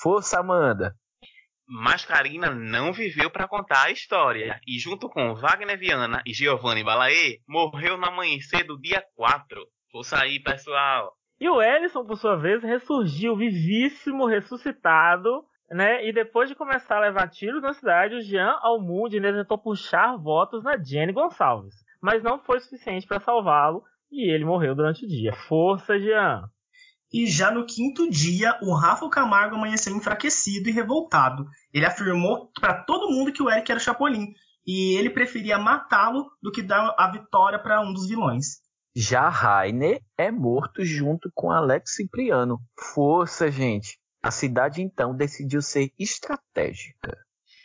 Força, 0.00 0.38
Amanda! 0.38 0.94
Mas 1.66 2.04
Karina 2.04 2.54
não 2.54 2.92
viveu 2.92 3.30
para 3.30 3.48
contar 3.48 3.86
a 3.86 3.90
história 3.90 4.60
e, 4.64 4.78
junto 4.78 5.08
com 5.08 5.34
Wagner 5.34 5.76
Viana 5.76 6.22
e 6.24 6.32
Giovanni 6.32 6.84
Balaê, 6.84 7.40
morreu 7.48 7.96
no 7.96 8.06
amanhecer 8.06 8.62
do 8.62 8.80
dia 8.80 9.02
4. 9.16 9.60
Força 9.90 10.20
aí, 10.22 10.40
pessoal! 10.40 11.12
E 11.40 11.48
o 11.48 11.60
Ellison, 11.60 12.04
por 12.04 12.16
sua 12.16 12.36
vez, 12.36 12.62
ressurgiu 12.62 13.34
vivíssimo, 13.34 14.26
ressuscitado, 14.26 15.42
né? 15.70 16.06
E 16.06 16.12
depois 16.12 16.48
de 16.48 16.54
começar 16.54 16.96
a 16.96 17.00
levar 17.00 17.28
tiros 17.28 17.62
na 17.62 17.72
cidade, 17.72 18.16
o 18.16 18.20
Jean 18.20 18.58
Almude 18.60 19.20
tentou 19.20 19.56
puxar 19.56 20.16
votos 20.16 20.64
na 20.64 20.76
Jenny 20.76 21.12
Gonçalves. 21.12 21.74
Mas 22.02 22.22
não 22.22 22.38
foi 22.38 22.60
suficiente 22.60 23.06
para 23.06 23.20
salvá-lo 23.20 23.84
e 24.10 24.30
ele 24.32 24.44
morreu 24.44 24.74
durante 24.74 25.04
o 25.04 25.08
dia. 25.08 25.32
Força, 25.32 25.98
Jean! 25.98 26.48
E 27.12 27.26
já 27.26 27.50
no 27.50 27.66
quinto 27.66 28.08
dia, 28.08 28.56
o 28.62 28.72
Rafa 28.72 29.08
Camargo 29.08 29.56
amanheceu 29.56 29.94
enfraquecido 29.96 30.68
e 30.68 30.72
revoltado. 30.72 31.44
Ele 31.72 31.84
afirmou 31.84 32.50
para 32.60 32.84
todo 32.84 33.10
mundo 33.10 33.32
que 33.32 33.42
o 33.42 33.50
Eric 33.50 33.70
era 33.70 33.80
Chapolin 33.80 34.32
e 34.66 34.96
ele 34.96 35.10
preferia 35.10 35.58
matá-lo 35.58 36.30
do 36.40 36.52
que 36.52 36.62
dar 36.62 36.94
a 36.96 37.10
vitória 37.10 37.58
para 37.58 37.80
um 37.80 37.92
dos 37.92 38.08
vilões. 38.08 38.60
Já 38.94 39.28
Rainer 39.28 40.00
é 40.16 40.30
morto 40.30 40.84
junto 40.84 41.30
com 41.34 41.50
Alex 41.50 41.96
Cipriano. 41.96 42.58
Força, 42.94 43.50
gente! 43.50 43.99
A 44.22 44.30
cidade 44.30 44.82
então 44.82 45.16
decidiu 45.16 45.62
ser 45.62 45.92
estratégica. 45.98 47.16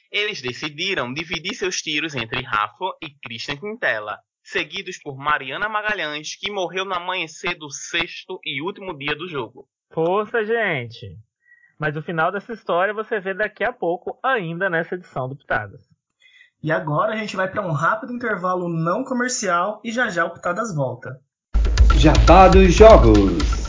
Eles 0.09 0.41
decidiram 0.41 1.13
dividir 1.13 1.53
seus 1.53 1.81
tiros 1.81 2.15
entre 2.15 2.41
Rafa 2.41 2.85
e 3.03 3.09
Christian 3.21 3.57
Quintela, 3.57 4.17
seguidos 4.41 4.97
por 4.97 5.17
Mariana 5.17 5.67
Magalhães, 5.67 6.38
que 6.38 6.50
morreu 6.50 6.85
no 6.85 6.93
amanhecer 6.93 7.55
do 7.55 7.69
sexto 7.69 8.39
e 8.45 8.62
último 8.62 8.97
dia 8.97 9.15
do 9.15 9.27
jogo. 9.27 9.67
Força, 9.91 10.45
gente! 10.45 11.17
Mas 11.77 11.97
o 11.97 12.01
final 12.01 12.31
dessa 12.31 12.53
história 12.53 12.93
você 12.93 13.19
vê 13.19 13.33
daqui 13.33 13.65
a 13.65 13.74
pouco, 13.74 14.17
ainda 14.24 14.69
nessa 14.69 14.95
edição 14.95 15.27
do 15.27 15.35
Pitadas. 15.35 15.81
E 16.63 16.71
agora 16.71 17.13
a 17.13 17.17
gente 17.17 17.35
vai 17.35 17.51
para 17.51 17.67
um 17.67 17.74
rápido 17.74 18.13
intervalo 18.13 18.69
não 18.69 19.03
comercial 19.03 19.81
e 19.83 19.91
já 19.91 20.09
já 20.09 20.24
o 20.24 20.33
Pitadas 20.33 20.74
volta. 20.74 21.19
Jabá 21.97 22.47
dos 22.47 22.74
Jogos. 22.74 23.64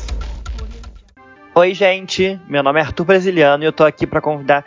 Oi, 1.58 1.72
gente. 1.72 2.38
Meu 2.46 2.62
nome 2.62 2.78
é 2.78 2.82
Arthur 2.82 3.06
Brasiliano 3.06 3.64
e 3.64 3.66
eu 3.66 3.72
tô 3.72 3.82
aqui 3.82 4.06
para 4.06 4.20
convidar 4.20 4.62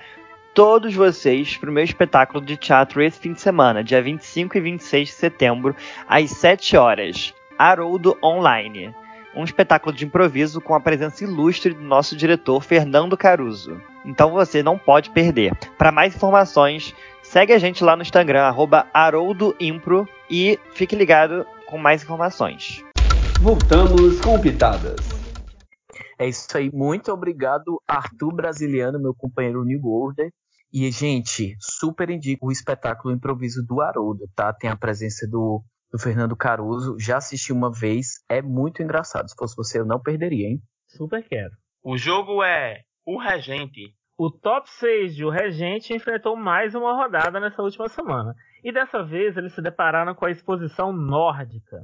todos 0.55 0.95
vocês 0.95 1.55
para 1.55 1.69
o 1.69 1.71
meu 1.71 1.83
espetáculo 1.83 2.43
de 2.43 2.57
teatro 2.57 2.99
esse 2.99 3.19
fim 3.19 3.31
de 3.31 3.41
semana, 3.41 3.83
dia 3.83 4.01
25 4.01 4.57
e 4.57 4.59
26 4.59 5.09
de 5.09 5.13
setembro, 5.13 5.75
às 6.07 6.31
7 6.31 6.75
horas. 6.77 7.31
Haroldo 7.59 8.17
Online. 8.23 8.91
Um 9.35 9.43
espetáculo 9.43 9.95
de 9.95 10.03
improviso 10.03 10.59
com 10.59 10.73
a 10.73 10.79
presença 10.79 11.23
ilustre 11.23 11.75
do 11.75 11.83
nosso 11.83 12.15
diretor 12.15 12.63
Fernando 12.63 13.15
Caruso. 13.15 13.79
Então 14.03 14.31
você 14.31 14.63
não 14.63 14.75
pode 14.75 15.11
perder. 15.11 15.53
Para 15.77 15.91
mais 15.91 16.15
informações, 16.15 16.95
segue 17.21 17.53
a 17.53 17.59
gente 17.59 17.83
lá 17.83 17.95
no 17.95 18.01
Instagram, 18.01 18.51
HaroldoImpro, 18.91 20.09
e 20.27 20.57
fique 20.73 20.95
ligado 20.95 21.45
com 21.67 21.77
mais 21.77 22.01
informações. 22.01 22.83
Voltamos 23.39 24.19
com 24.21 24.39
Pitadas. 24.39 25.18
É 26.19 26.27
isso 26.27 26.45
aí. 26.57 26.69
Muito 26.73 27.11
obrigado, 27.13 27.81
Arthur 27.87 28.35
Brasiliano, 28.35 28.99
meu 28.99 29.15
companheiro 29.15 29.63
New 29.63 29.81
Order. 29.85 30.29
E, 30.71 30.91
gente, 30.91 31.55
super 31.59 32.09
indico 32.09 32.47
o 32.47 32.51
espetáculo 32.51 33.13
improviso 33.13 33.65
do 33.65 33.81
Haroldo, 33.81 34.29
tá? 34.35 34.53
Tem 34.53 34.69
a 34.69 34.75
presença 34.75 35.25
do, 35.27 35.63
do 35.91 35.97
Fernando 35.97 36.35
Caruso. 36.35 36.97
Já 36.99 37.17
assisti 37.17 37.53
uma 37.53 37.71
vez. 37.71 38.23
É 38.29 38.41
muito 38.41 38.83
engraçado. 38.83 39.29
Se 39.29 39.35
fosse 39.35 39.55
você, 39.55 39.79
eu 39.79 39.85
não 39.85 39.99
perderia, 39.99 40.47
hein? 40.47 40.61
Super 40.87 41.27
quero. 41.27 41.51
O 41.81 41.97
jogo 41.97 42.43
é 42.43 42.81
O 43.05 43.17
Regente. 43.17 43.95
O 44.17 44.29
top 44.29 44.69
6 44.69 45.15
de 45.15 45.23
O 45.23 45.29
Regente 45.29 45.93
enfrentou 45.93 46.35
mais 46.35 46.75
uma 46.75 46.93
rodada 46.93 47.39
nessa 47.39 47.63
última 47.63 47.87
semana. 47.87 48.35
E 48.61 48.73
dessa 48.73 49.01
vez 49.01 49.37
eles 49.37 49.53
se 49.53 49.61
depararam 49.61 50.13
com 50.13 50.25
a 50.25 50.31
exposição 50.31 50.91
nórdica. 50.91 51.77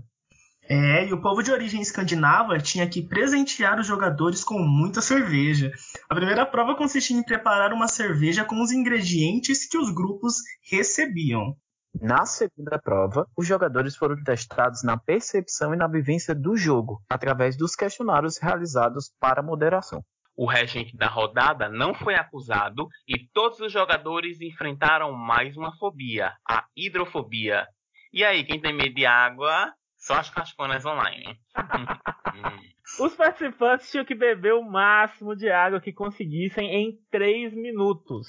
É, 0.67 1.05
e 1.05 1.13
o 1.13 1.21
povo 1.21 1.43
de 1.43 1.51
origem 1.51 1.79
escandinava 1.79 2.57
tinha 2.57 2.89
que 2.89 3.07
presentear 3.07 3.79
os 3.79 3.85
jogadores 3.85 4.43
com 4.43 4.57
muita 4.57 4.99
cerveja. 4.99 5.71
A 6.09 6.15
primeira 6.15 6.45
prova 6.45 6.75
consistia 6.75 7.15
em 7.15 7.23
preparar 7.23 7.71
uma 7.71 7.87
cerveja 7.87 8.43
com 8.43 8.59
os 8.61 8.71
ingredientes 8.71 9.67
que 9.67 9.77
os 9.77 9.93
grupos 9.93 10.37
recebiam. 10.67 11.55
Na 12.01 12.25
segunda 12.25 12.77
prova, 12.79 13.27
os 13.37 13.47
jogadores 13.47 13.95
foram 13.95 14.21
testados 14.23 14.83
na 14.83 14.97
percepção 14.97 15.73
e 15.73 15.77
na 15.77 15.87
vivência 15.87 16.33
do 16.35 16.57
jogo, 16.57 17.01
através 17.09 17.55
dos 17.55 17.75
questionários 17.75 18.37
realizados 18.37 19.11
para 19.19 19.43
moderação. 19.43 20.03
O 20.35 20.45
regente 20.45 20.97
da 20.97 21.07
rodada 21.07 21.69
não 21.69 21.93
foi 21.93 22.15
acusado 22.15 22.89
e 23.07 23.29
todos 23.31 23.61
os 23.61 23.71
jogadores 23.71 24.41
enfrentaram 24.41 25.13
mais 25.13 25.55
uma 25.55 25.73
fobia, 25.77 26.33
a 26.49 26.65
hidrofobia. 26.75 27.65
E 28.11 28.23
aí, 28.25 28.43
quem 28.43 28.59
tem 28.59 28.73
medo 28.73 28.95
de 28.95 29.05
água, 29.05 29.71
só 30.05 30.15
as 30.19 30.29
casconas 30.29 30.85
online. 30.85 31.37
Os 32.99 33.15
participantes 33.15 33.89
tinham 33.89 34.05
que 34.05 34.13
beber 34.13 34.53
o 34.53 34.61
máximo 34.61 35.35
de 35.35 35.49
água 35.49 35.81
que 35.81 35.91
conseguissem 35.91 36.69
em 36.69 36.99
3 37.09 37.55
minutos. 37.55 38.27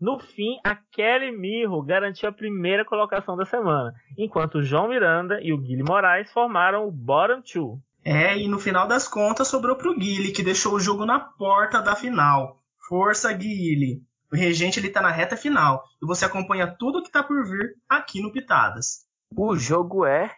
No 0.00 0.20
fim, 0.20 0.60
a 0.62 0.76
Kelly 0.76 1.32
Mirro 1.32 1.82
garantiu 1.82 2.28
a 2.28 2.32
primeira 2.32 2.84
colocação 2.84 3.36
da 3.36 3.44
semana, 3.44 3.92
enquanto 4.16 4.58
o 4.58 4.62
João 4.62 4.88
Miranda 4.88 5.40
e 5.42 5.52
o 5.52 5.58
Guilherme 5.58 5.88
Moraes 5.88 6.30
formaram 6.32 6.86
o 6.86 6.92
Bottom 6.92 7.42
Two. 7.42 7.80
É, 8.04 8.38
e 8.38 8.46
no 8.46 8.60
final 8.60 8.86
das 8.86 9.08
contas 9.08 9.48
sobrou 9.48 9.74
pro 9.74 9.98
Guile, 9.98 10.32
que 10.32 10.44
deixou 10.44 10.74
o 10.74 10.80
jogo 10.80 11.04
na 11.04 11.18
porta 11.18 11.82
da 11.82 11.96
final. 11.96 12.62
Força, 12.88 13.32
Guile! 13.32 14.00
O 14.32 14.36
Regente 14.36 14.78
ele 14.78 14.90
tá 14.90 15.00
na 15.00 15.10
reta 15.10 15.36
final 15.36 15.82
e 16.00 16.06
você 16.06 16.24
acompanha 16.24 16.72
tudo 16.78 17.02
que 17.02 17.10
tá 17.10 17.22
por 17.22 17.44
vir 17.44 17.74
aqui 17.88 18.22
no 18.22 18.30
Pitadas. 18.30 19.06
O 19.36 19.56
jogo 19.56 20.06
é 20.06 20.30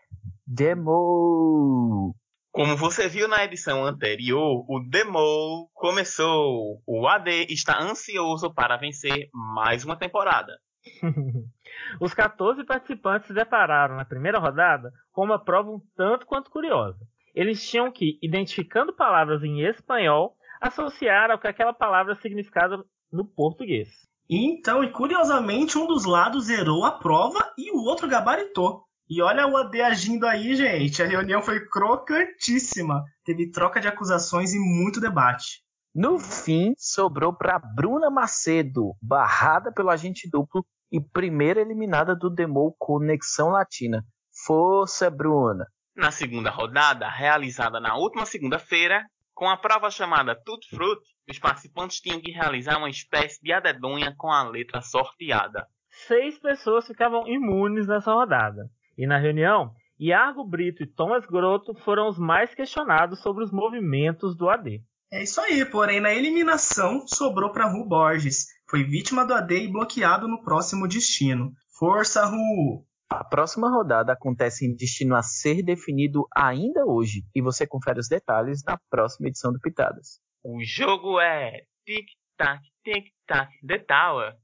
Demo! 0.50 2.14
Como 2.50 2.74
você 2.74 3.06
viu 3.06 3.28
na 3.28 3.44
edição 3.44 3.84
anterior, 3.84 4.64
o 4.66 4.80
Demo 4.80 5.68
começou. 5.74 6.82
O 6.86 7.06
AD 7.06 7.48
está 7.50 7.78
ansioso 7.82 8.50
para 8.54 8.78
vencer 8.78 9.28
mais 9.30 9.84
uma 9.84 9.94
temporada. 9.94 10.58
Os 12.00 12.14
14 12.14 12.64
participantes 12.64 13.26
se 13.26 13.34
depararam 13.34 13.96
na 13.96 14.06
primeira 14.06 14.38
rodada 14.38 14.90
com 15.12 15.22
uma 15.22 15.38
prova 15.38 15.70
um 15.70 15.82
tanto 15.94 16.24
quanto 16.24 16.50
curiosa. 16.50 17.06
Eles 17.34 17.68
tinham 17.68 17.92
que, 17.92 18.18
identificando 18.22 18.96
palavras 18.96 19.44
em 19.44 19.60
espanhol, 19.60 20.34
associar 20.62 21.30
ao 21.30 21.38
que 21.38 21.46
aquela 21.46 21.74
palavra 21.74 22.14
significava 22.14 22.82
no 23.12 23.26
português. 23.26 23.90
Então, 24.30 24.82
e 24.82 24.90
curiosamente, 24.90 25.76
um 25.76 25.86
dos 25.86 26.06
lados 26.06 26.46
zerou 26.46 26.86
a 26.86 26.92
prova 26.92 27.52
e 27.58 27.70
o 27.70 27.84
outro 27.84 28.08
gabaritou. 28.08 28.87
E 29.08 29.22
olha 29.22 29.46
o 29.46 29.56
AD 29.56 29.80
agindo 29.80 30.26
aí, 30.26 30.54
gente. 30.54 31.02
A 31.02 31.06
reunião 31.06 31.40
foi 31.40 31.66
crocantíssima. 31.66 33.04
Teve 33.24 33.50
troca 33.50 33.80
de 33.80 33.88
acusações 33.88 34.52
e 34.52 34.58
muito 34.58 35.00
debate. 35.00 35.62
No 35.94 36.18
fim, 36.18 36.74
sobrou 36.76 37.32
para 37.32 37.58
Bruna 37.58 38.10
Macedo, 38.10 38.94
barrada 39.00 39.72
pelo 39.72 39.88
agente 39.88 40.28
duplo 40.30 40.64
e 40.92 41.00
primeira 41.00 41.60
eliminada 41.60 42.14
do 42.14 42.28
Demo 42.28 42.76
Conexão 42.78 43.48
Latina. 43.48 44.04
Força, 44.46 45.10
Bruna! 45.10 45.66
Na 45.96 46.10
segunda 46.10 46.50
rodada, 46.50 47.08
realizada 47.08 47.80
na 47.80 47.96
última 47.96 48.26
segunda-feira, 48.26 49.04
com 49.34 49.48
a 49.48 49.56
prova 49.56 49.90
chamada 49.90 50.40
Tut 50.44 50.68
Fruit, 50.68 51.00
os 51.28 51.38
participantes 51.38 52.00
tinham 52.00 52.20
que 52.20 52.30
realizar 52.30 52.76
uma 52.76 52.90
espécie 52.90 53.40
de 53.42 53.52
adedonha 53.52 54.14
com 54.16 54.30
a 54.30 54.48
letra 54.48 54.80
sorteada. 54.82 55.66
Seis 56.06 56.38
pessoas 56.38 56.86
ficavam 56.86 57.26
imunes 57.26 57.88
nessa 57.88 58.12
rodada. 58.12 58.70
E 58.98 59.06
na 59.06 59.16
reunião, 59.16 59.72
Iago 59.96 60.44
Brito 60.44 60.82
e 60.82 60.86
Thomas 60.86 61.24
Grotto 61.24 61.72
foram 61.72 62.08
os 62.08 62.18
mais 62.18 62.52
questionados 62.52 63.20
sobre 63.20 63.44
os 63.44 63.52
movimentos 63.52 64.36
do 64.36 64.48
AD. 64.48 64.82
É 65.12 65.22
isso 65.22 65.40
aí, 65.40 65.64
porém 65.64 66.00
na 66.00 66.12
eliminação 66.12 67.06
sobrou 67.06 67.52
para 67.52 67.70
Ru 67.70 67.86
Borges. 67.86 68.46
Foi 68.68 68.82
vítima 68.82 69.24
do 69.24 69.32
AD 69.32 69.54
e 69.54 69.70
bloqueado 69.70 70.26
no 70.26 70.42
próximo 70.42 70.88
destino. 70.88 71.52
Força, 71.78 72.26
Ru! 72.26 72.84
A 73.08 73.24
próxima 73.24 73.70
rodada 73.70 74.12
acontece 74.12 74.66
em 74.66 74.74
destino 74.74 75.14
a 75.14 75.22
ser 75.22 75.62
definido 75.62 76.26
ainda 76.36 76.84
hoje 76.84 77.22
e 77.34 77.40
você 77.40 77.66
confere 77.66 78.00
os 78.00 78.08
detalhes 78.08 78.62
na 78.66 78.78
próxima 78.90 79.28
edição 79.28 79.52
do 79.52 79.60
Pitadas. 79.60 80.20
O 80.44 80.62
jogo 80.62 81.18
é 81.18 81.62
tic-tac, 81.86 82.60
tic-tac, 82.84 83.50
The 83.66 83.78
Tower. 83.78 84.34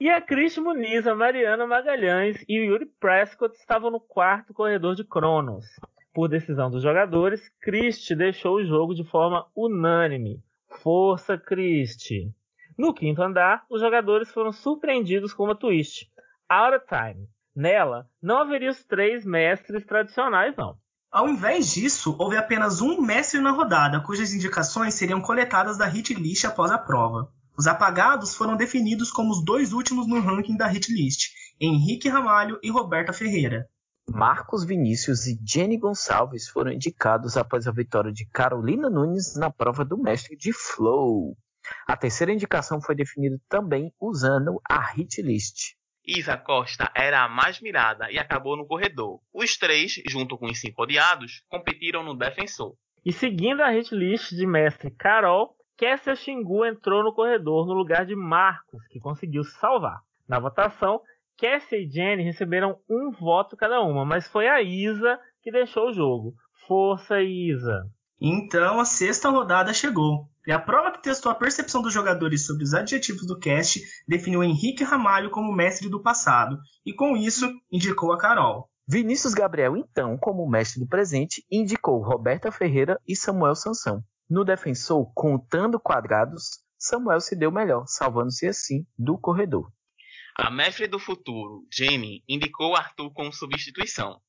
E 0.00 0.10
a 0.10 0.20
Cris 0.20 0.56
Muniz, 0.58 1.06
a 1.06 1.14
Mariana 1.14 1.66
Magalhães 1.66 2.44
e 2.48 2.60
o 2.60 2.64
Yuri 2.64 2.86
Prescott 3.00 3.56
estavam 3.56 3.90
no 3.90 4.00
quarto 4.00 4.52
corredor 4.52 4.94
de 4.94 5.04
Cronos. 5.04 5.66
Por 6.14 6.28
decisão 6.28 6.70
dos 6.70 6.82
jogadores, 6.82 7.40
Christie 7.60 8.14
deixou 8.14 8.56
o 8.56 8.64
jogo 8.64 8.94
de 8.94 9.04
forma 9.04 9.46
unânime. 9.56 10.42
Força, 10.82 11.38
Christie! 11.38 12.30
No 12.76 12.92
quinto 12.92 13.22
andar, 13.22 13.64
os 13.70 13.80
jogadores 13.80 14.30
foram 14.30 14.52
surpreendidos 14.52 15.32
com 15.32 15.44
uma 15.44 15.54
twist. 15.54 16.10
Out 16.48 16.76
of 16.76 16.86
time. 16.86 17.28
Nela, 17.54 18.08
não 18.20 18.38
haveria 18.38 18.70
os 18.70 18.82
três 18.84 19.24
mestres 19.24 19.84
tradicionais, 19.84 20.54
não. 20.56 20.76
Ao 21.10 21.28
invés 21.28 21.72
disso, 21.74 22.16
houve 22.18 22.38
apenas 22.38 22.80
um 22.80 23.00
mestre 23.02 23.38
na 23.38 23.50
rodada, 23.50 24.00
cujas 24.00 24.32
indicações 24.32 24.94
seriam 24.94 25.20
coletadas 25.20 25.76
da 25.76 25.84
hit 25.84 26.14
list 26.14 26.46
após 26.46 26.70
a 26.70 26.78
prova. 26.78 27.30
Os 27.56 27.66
apagados 27.66 28.34
foram 28.34 28.56
definidos 28.56 29.10
como 29.10 29.30
os 29.30 29.44
dois 29.44 29.72
últimos 29.72 30.06
no 30.06 30.20
ranking 30.20 30.56
da 30.56 30.66
hit 30.66 30.92
list, 30.92 31.30
Henrique 31.60 32.08
Ramalho 32.08 32.58
e 32.62 32.70
Roberta 32.70 33.12
Ferreira. 33.12 33.68
Marcos 34.08 34.64
Vinícius 34.64 35.26
e 35.26 35.38
Jenny 35.46 35.78
Gonçalves 35.78 36.48
foram 36.48 36.72
indicados 36.72 37.36
após 37.36 37.68
a 37.68 37.72
vitória 37.72 38.12
de 38.12 38.26
Carolina 38.26 38.90
Nunes 38.90 39.36
na 39.36 39.50
prova 39.50 39.84
do 39.84 39.96
mestre 39.96 40.36
de 40.36 40.52
Flow. 40.52 41.36
A 41.86 41.96
terceira 41.96 42.32
indicação 42.32 42.80
foi 42.80 42.94
definida 42.94 43.38
também 43.48 43.92
usando 44.00 44.60
a 44.68 44.80
hit 44.92 45.22
list. 45.22 45.74
Isa 46.04 46.36
Costa 46.36 46.90
era 46.96 47.22
a 47.22 47.28
mais 47.28 47.60
mirada 47.60 48.10
e 48.10 48.18
acabou 48.18 48.56
no 48.56 48.66
corredor. 48.66 49.20
Os 49.32 49.56
três, 49.56 50.02
junto 50.08 50.36
com 50.36 50.46
os 50.46 50.58
cinco 50.58 50.82
odiados, 50.82 51.44
competiram 51.48 52.02
no 52.02 52.16
defensor. 52.16 52.74
E 53.04 53.12
seguindo 53.12 53.62
a 53.62 53.70
hit 53.70 53.94
list 53.94 54.30
de 54.30 54.46
mestre 54.46 54.90
Carol, 54.90 55.56
Kessia 55.82 56.14
Xingu 56.14 56.64
entrou 56.64 57.02
no 57.02 57.12
corredor 57.12 57.66
no 57.66 57.72
lugar 57.72 58.06
de 58.06 58.14
Marcos, 58.14 58.86
que 58.86 59.00
conseguiu 59.00 59.42
se 59.42 59.58
salvar. 59.58 59.98
Na 60.28 60.38
votação, 60.38 61.00
Kessia 61.36 61.76
e 61.76 61.90
Jenny 61.90 62.22
receberam 62.22 62.78
um 62.88 63.10
voto 63.10 63.56
cada 63.56 63.80
uma, 63.82 64.04
mas 64.04 64.28
foi 64.28 64.46
a 64.46 64.62
Isa 64.62 65.18
que 65.42 65.50
deixou 65.50 65.88
o 65.88 65.92
jogo. 65.92 66.34
Força, 66.68 67.20
Isa! 67.20 67.84
Então 68.20 68.78
a 68.78 68.84
sexta 68.84 69.28
rodada 69.28 69.74
chegou. 69.74 70.28
E 70.46 70.52
a 70.52 70.58
prova 70.60 70.92
que 70.92 71.02
testou 71.02 71.32
a 71.32 71.34
percepção 71.34 71.82
dos 71.82 71.92
jogadores 71.92 72.46
sobre 72.46 72.62
os 72.62 72.74
adjetivos 72.74 73.26
do 73.26 73.36
cast 73.36 73.82
definiu 74.06 74.44
Henrique 74.44 74.84
Ramalho 74.84 75.30
como 75.30 75.52
mestre 75.52 75.88
do 75.88 76.00
passado, 76.00 76.60
e 76.86 76.92
com 76.92 77.16
isso 77.16 77.52
indicou 77.72 78.12
a 78.12 78.18
Carol. 78.18 78.70
Vinícius 78.86 79.34
Gabriel, 79.34 79.76
então, 79.76 80.16
como 80.16 80.48
mestre 80.48 80.78
do 80.78 80.86
presente, 80.86 81.44
indicou 81.50 82.00
Roberta 82.00 82.52
Ferreira 82.52 83.00
e 83.04 83.16
Samuel 83.16 83.56
Sansão. 83.56 84.04
No 84.28 84.44
defensor, 84.44 85.12
contando 85.14 85.78
quadrados, 85.78 86.62
Samuel 86.78 87.20
se 87.20 87.36
deu 87.36 87.52
melhor, 87.52 87.84
salvando-se 87.86 88.46
assim 88.46 88.86
do 88.98 89.18
corredor. 89.18 89.70
A 90.36 90.50
mestre 90.50 90.86
do 90.86 90.98
futuro, 90.98 91.66
Jenny, 91.70 92.24
indicou 92.28 92.74
Arthur 92.74 93.12
como 93.12 93.32
substituição. 93.32 94.20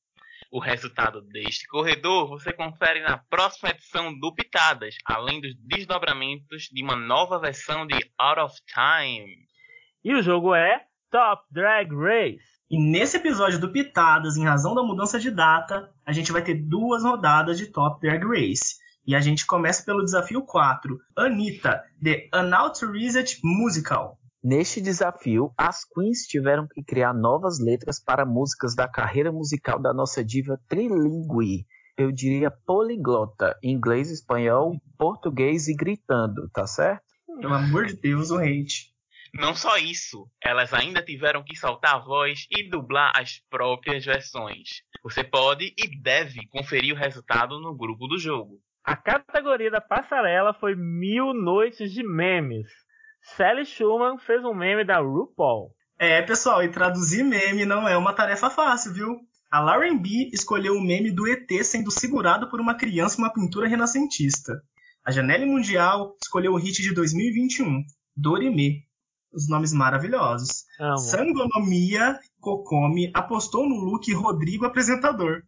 O 0.52 0.60
resultado 0.60 1.22
deste 1.22 1.66
corredor 1.66 2.28
você 2.28 2.52
confere 2.52 3.00
na 3.00 3.18
próxima 3.18 3.70
edição 3.70 4.16
do 4.16 4.32
Pitadas, 4.34 4.94
além 5.04 5.40
dos 5.40 5.54
desdobramentos 5.56 6.68
de 6.70 6.82
uma 6.82 6.94
nova 6.94 7.40
versão 7.40 7.86
de 7.86 7.98
Out 8.18 8.40
of 8.40 8.54
Time. 8.66 9.48
E 10.04 10.14
o 10.14 10.22
jogo 10.22 10.54
é 10.54 10.86
Top 11.10 11.42
Drag 11.50 11.90
Race. 11.92 12.44
E 12.70 12.78
nesse 12.78 13.16
episódio 13.16 13.58
do 13.58 13.72
Pitadas, 13.72 14.36
em 14.36 14.44
razão 14.44 14.74
da 14.74 14.82
mudança 14.82 15.18
de 15.18 15.30
data, 15.30 15.92
a 16.04 16.12
gente 16.12 16.30
vai 16.30 16.42
ter 16.42 16.54
duas 16.54 17.02
rodadas 17.02 17.58
de 17.58 17.66
Top 17.72 18.00
Drag 18.00 18.22
Race. 18.24 18.76
E 19.06 19.14
a 19.14 19.20
gente 19.20 19.44
começa 19.44 19.84
pelo 19.84 20.02
desafio 20.02 20.40
4, 20.42 20.98
Anitta, 21.14 21.84
The 22.02 22.30
Unautorized 22.34 23.38
Musical. 23.44 24.18
Neste 24.42 24.80
desafio, 24.80 25.52
as 25.58 25.84
queens 25.84 26.26
tiveram 26.26 26.66
que 26.66 26.82
criar 26.82 27.12
novas 27.12 27.58
letras 27.58 28.02
para 28.02 28.24
músicas 28.24 28.74
da 28.74 28.88
carreira 28.88 29.30
musical 29.30 29.78
da 29.78 29.92
nossa 29.92 30.24
diva 30.24 30.58
trilingue. 30.68 31.66
Eu 31.98 32.10
diria 32.10 32.50
poliglota, 32.50 33.54
inglês, 33.62 34.10
espanhol, 34.10 34.74
português 34.98 35.68
e 35.68 35.74
gritando, 35.74 36.48
tá 36.50 36.66
certo? 36.66 37.04
Pelo 37.40 37.54
amor 37.54 37.86
de 37.86 37.96
Deus, 37.96 38.30
o 38.30 38.38
hate. 38.38 38.94
Não 39.34 39.54
só 39.54 39.76
isso, 39.76 40.26
elas 40.42 40.72
ainda 40.72 41.02
tiveram 41.02 41.42
que 41.42 41.56
soltar 41.56 41.96
a 41.96 41.98
voz 41.98 42.46
e 42.50 42.68
dublar 42.70 43.12
as 43.16 43.42
próprias 43.50 44.04
versões. 44.04 44.82
Você 45.02 45.22
pode 45.22 45.74
e 45.76 46.00
deve 46.00 46.46
conferir 46.48 46.94
o 46.94 46.98
resultado 46.98 47.60
no 47.60 47.74
grupo 47.76 48.06
do 48.06 48.18
jogo. 48.18 48.60
A 48.84 48.94
categoria 48.94 49.70
da 49.70 49.80
passarela 49.80 50.52
foi 50.52 50.74
Mil 50.74 51.32
Noites 51.32 51.90
de 51.90 52.02
Memes. 52.02 52.68
Sally 53.34 53.64
Schumann 53.64 54.18
fez 54.18 54.44
um 54.44 54.52
meme 54.52 54.84
da 54.84 55.00
RuPaul. 55.00 55.70
É, 55.98 56.20
pessoal, 56.20 56.62
e 56.62 56.68
traduzir 56.68 57.22
meme 57.22 57.64
não 57.64 57.88
é 57.88 57.96
uma 57.96 58.12
tarefa 58.12 58.50
fácil, 58.50 58.92
viu? 58.92 59.16
A 59.50 59.58
Lauren 59.60 59.96
B 59.96 60.28
escolheu 60.34 60.74
o 60.74 60.82
meme 60.82 61.10
do 61.10 61.26
ET 61.26 61.48
sendo 61.64 61.90
segurado 61.90 62.50
por 62.50 62.60
uma 62.60 62.74
criança 62.74 63.18
em 63.18 63.24
uma 63.24 63.32
pintura 63.32 63.66
renascentista. 63.66 64.52
A 65.02 65.10
Janelle 65.10 65.46
Mundial 65.46 66.14
escolheu 66.22 66.52
o 66.52 66.58
hit 66.58 66.82
de 66.82 66.92
2021, 66.92 67.82
Dorime. 68.14 68.84
Os 69.32 69.48
nomes 69.48 69.72
maravilhosos. 69.72 70.64
Sangonomia 71.08 72.18
Kokomi 72.38 73.10
apostou 73.14 73.66
no 73.66 73.76
look 73.76 74.12
Rodrigo 74.12 74.66
apresentador. 74.66 75.42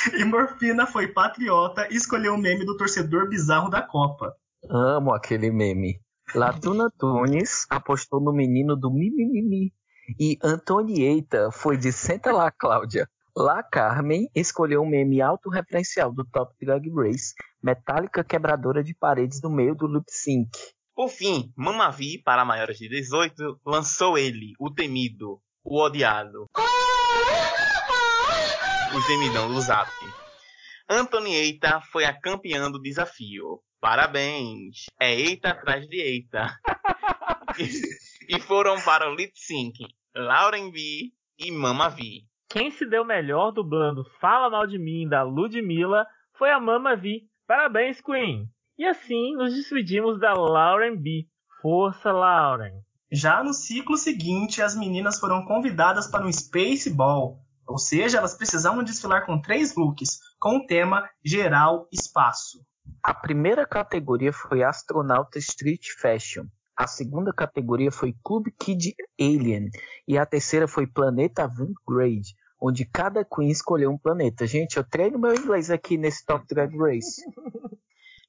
E 0.18 0.24
Morfina 0.24 0.86
foi 0.86 1.08
patriota 1.08 1.86
e 1.90 1.96
escolheu 1.96 2.34
o 2.34 2.38
meme 2.38 2.64
do 2.64 2.76
torcedor 2.76 3.28
bizarro 3.28 3.68
da 3.68 3.82
Copa. 3.82 4.34
Amo 4.68 5.12
aquele 5.12 5.50
meme. 5.50 6.00
Latuna 6.34 6.90
Tunes 6.98 7.66
apostou 7.68 8.20
no 8.20 8.32
menino 8.32 8.76
do 8.76 8.90
Mimimimi. 8.90 9.72
E 10.18 10.38
Antonieta 10.42 11.50
foi 11.50 11.76
de 11.76 11.92
Senta 11.92 12.32
lá, 12.32 12.50
Cláudia. 12.50 13.08
La 13.36 13.62
Carmen 13.62 14.28
escolheu 14.34 14.82
um 14.82 14.88
meme 14.88 15.20
autorreferencial 15.20 16.12
do 16.12 16.24
Top 16.24 16.52
Drag 16.60 16.82
Race, 16.92 17.32
metálica 17.62 18.24
quebradora 18.24 18.82
de 18.82 18.94
paredes 18.94 19.40
no 19.40 19.50
meio 19.50 19.74
do 19.74 19.86
lip 19.86 20.04
sync. 20.08 20.50
Por 20.94 21.08
fim, 21.08 21.52
Mamavi, 21.56 22.20
para 22.22 22.44
maiores 22.44 22.76
de 22.76 22.88
18, 22.88 23.60
lançou 23.64 24.18
ele, 24.18 24.52
o 24.58 24.70
temido, 24.70 25.40
o 25.64 25.80
odiado. 25.80 26.46
O 28.92 29.00
gemidão 29.02 29.52
do 29.52 29.60
Zap. 29.60 29.88
Antonieta 30.88 31.80
foi 31.92 32.04
a 32.04 32.12
campeã 32.12 32.68
do 32.68 32.80
desafio. 32.80 33.60
Parabéns! 33.80 34.86
É 34.98 35.14
eita 35.14 35.50
atrás 35.50 35.86
de 35.86 36.00
eita. 36.00 36.58
e, 37.56 37.70
e 38.36 38.40
foram 38.40 38.80
para 38.80 39.08
o 39.08 39.14
lip 39.14 39.30
sync 39.36 39.86
Lauren 40.14 40.72
V 40.72 41.12
e 41.38 41.52
Mama 41.52 41.88
V. 41.88 42.02
Quem 42.48 42.72
se 42.72 42.84
deu 42.84 43.04
melhor 43.04 43.52
dublando 43.52 44.04
Fala 44.20 44.50
Mal 44.50 44.66
de 44.66 44.76
Mim 44.76 45.08
da 45.08 45.22
Ludmilla 45.22 46.04
foi 46.36 46.50
a 46.50 46.58
Mama 46.58 46.96
V. 46.96 47.22
Parabéns, 47.46 48.00
Queen! 48.00 48.48
E 48.76 48.84
assim 48.84 49.36
nos 49.36 49.54
despedimos 49.54 50.18
da 50.18 50.34
Lauren 50.34 50.96
B. 50.96 51.26
Força, 51.62 52.10
Lauren! 52.10 52.72
Já 53.12 53.42
no 53.44 53.52
ciclo 53.52 53.96
seguinte, 53.96 54.60
as 54.60 54.76
meninas 54.76 55.20
foram 55.20 55.44
convidadas 55.44 56.08
para 56.08 56.26
um 56.26 56.32
Space 56.32 56.90
Ball, 56.92 57.38
ou 57.70 57.78
seja, 57.78 58.18
elas 58.18 58.34
precisavam 58.34 58.82
desfilar 58.82 59.24
com 59.24 59.40
três 59.40 59.76
looks, 59.76 60.18
com 60.40 60.56
o 60.56 60.66
tema 60.66 61.08
Geral 61.24 61.86
Espaço. 61.92 62.58
A 63.00 63.14
primeira 63.14 63.64
categoria 63.64 64.32
foi 64.32 64.64
Astronauta 64.64 65.38
Street 65.38 65.86
Fashion. 66.00 66.46
A 66.76 66.88
segunda 66.88 67.32
categoria 67.32 67.92
foi 67.92 68.12
Club 68.24 68.48
Kid 68.58 68.96
Alien. 69.20 69.70
E 70.08 70.18
a 70.18 70.26
terceira 70.26 70.66
foi 70.66 70.84
Planeta 70.84 71.48
Grade, 71.86 72.34
onde 72.60 72.84
cada 72.84 73.24
queen 73.24 73.50
escolheu 73.50 73.92
um 73.92 73.98
planeta. 73.98 74.48
Gente, 74.48 74.76
eu 74.76 74.82
treino 74.82 75.16
meu 75.16 75.32
inglês 75.32 75.70
aqui 75.70 75.96
nesse 75.96 76.26
Top 76.26 76.44
Drag 76.52 76.76
Race. 76.76 77.22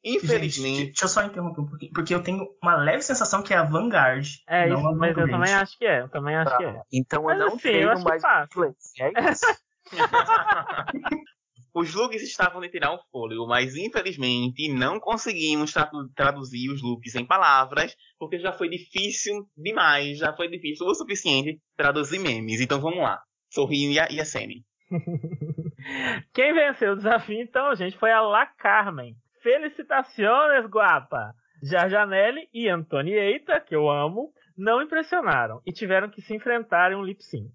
Infelizmente. 0.03 0.75
Gente, 0.77 0.85
deixa 0.87 1.05
eu 1.05 1.09
só 1.09 1.23
interromper 1.23 1.61
um 1.61 1.67
pouquinho, 1.67 1.91
porque 1.93 2.13
eu 2.15 2.23
tenho 2.23 2.45
uma 2.61 2.75
leve 2.75 3.01
sensação 3.03 3.43
que 3.43 3.53
é 3.53 3.57
a 3.57 3.63
Vanguard. 3.63 4.25
É 4.47 4.67
não 4.67 4.79
isso, 4.79 4.87
a 4.87 4.95
mas 4.95 5.09
eu 5.09 5.15
Vanguard. 5.15 5.31
também 5.31 5.53
acho 5.53 5.77
que 5.77 5.85
é. 5.85 6.01
Eu 6.01 6.09
também 6.09 6.35
acho 6.35 6.49
Tá. 6.51 6.57
que 6.57 6.63
é. 6.65 6.81
Então 6.91 7.23
Mas 7.23 7.33
eu 7.39 7.39
não 7.39 7.47
assim, 7.55 7.67
eu 7.69 7.93
treino 7.93 8.03
mais 8.03 8.23
inglês. 8.51 8.75
É 8.99 9.31
isso. 9.31 9.45
Os 11.73 11.93
looks 11.95 12.21
estavam 12.21 12.59
de 12.59 12.67
tirar 12.67 12.91
o 12.93 12.99
fôlego, 13.11 13.47
mas 13.47 13.77
infelizmente 13.77 14.67
não 14.73 14.99
conseguimos 14.99 15.71
tradu- 15.71 16.09
traduzir 16.13 16.69
os 16.69 16.81
looks 16.81 17.15
em 17.15 17.25
palavras, 17.25 17.95
porque 18.19 18.37
já 18.39 18.51
foi 18.51 18.67
difícil 18.67 19.47
demais, 19.55 20.17
já 20.17 20.33
foi 20.35 20.49
difícil 20.49 20.85
o 20.85 20.93
suficiente 20.93 21.61
traduzir 21.77 22.19
memes. 22.19 22.59
Então 22.59 22.81
vamos 22.81 22.99
lá. 23.01 23.21
Sorri 23.53 23.93
e 23.93 23.99
a, 23.99 24.11
e 24.11 24.19
a 24.19 24.25
Sene. 24.25 24.65
Quem 26.33 26.53
venceu 26.53 26.91
o 26.91 26.95
desafio, 26.97 27.41
então, 27.41 27.73
gente, 27.75 27.97
foi 27.97 28.11
a 28.11 28.19
La 28.21 28.45
Carmen. 28.45 29.15
Felicitações, 29.41 30.65
guapa! 30.67 31.33
Jarjanelli 31.63 32.47
e 32.53 32.69
Antonieta, 32.69 33.59
que 33.59 33.75
eu 33.75 33.89
amo, 33.89 34.33
não 34.57 34.81
impressionaram 34.81 35.61
e 35.65 35.71
tiveram 35.71 36.09
que 36.09 36.21
se 36.21 36.35
enfrentar 36.35 36.91
em 36.91 36.95
um 36.95 37.03
lip 37.03 37.23
sync. 37.23 37.51